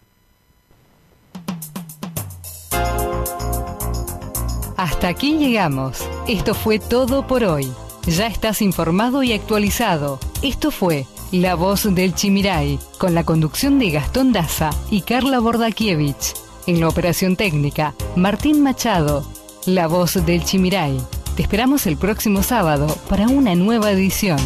Hasta 4.77 5.09
aquí 5.09 5.39
llegamos. 5.39 6.07
Esto 6.29 6.55
fue 6.55 6.79
todo 6.79 7.27
por 7.27 7.45
hoy. 7.45 7.67
Ya 8.07 8.27
estás 8.27 8.62
informado 8.62 9.23
y 9.23 9.33
actualizado. 9.33 10.21
Esto 10.43 10.71
fue 10.71 11.07
La 11.33 11.55
Voz 11.55 11.93
del 11.95 12.15
Chimiray, 12.15 12.79
con 12.99 13.15
la 13.15 13.25
conducción 13.25 13.79
de 13.79 13.91
Gastón 13.91 14.33
Daza 14.33 14.71
y 14.91 15.01
Carla 15.03 15.41
Bordakiewicz. 15.41 16.35
En 16.67 16.81
la 16.81 16.89
operación 16.89 17.37
técnica, 17.37 17.95
Martín 18.17 18.62
Machado. 18.62 19.27
La 19.67 19.89
Voz 19.89 20.25
del 20.27 20.45
Chimiray. 20.45 20.99
Te 21.37 21.42
esperamos 21.42 21.87
el 21.87 21.99
próximo 21.99 22.42
sábado 22.42 22.87
para 23.11 23.29
una 23.29 23.55
nueva 23.55 23.90
edición. 23.90 24.38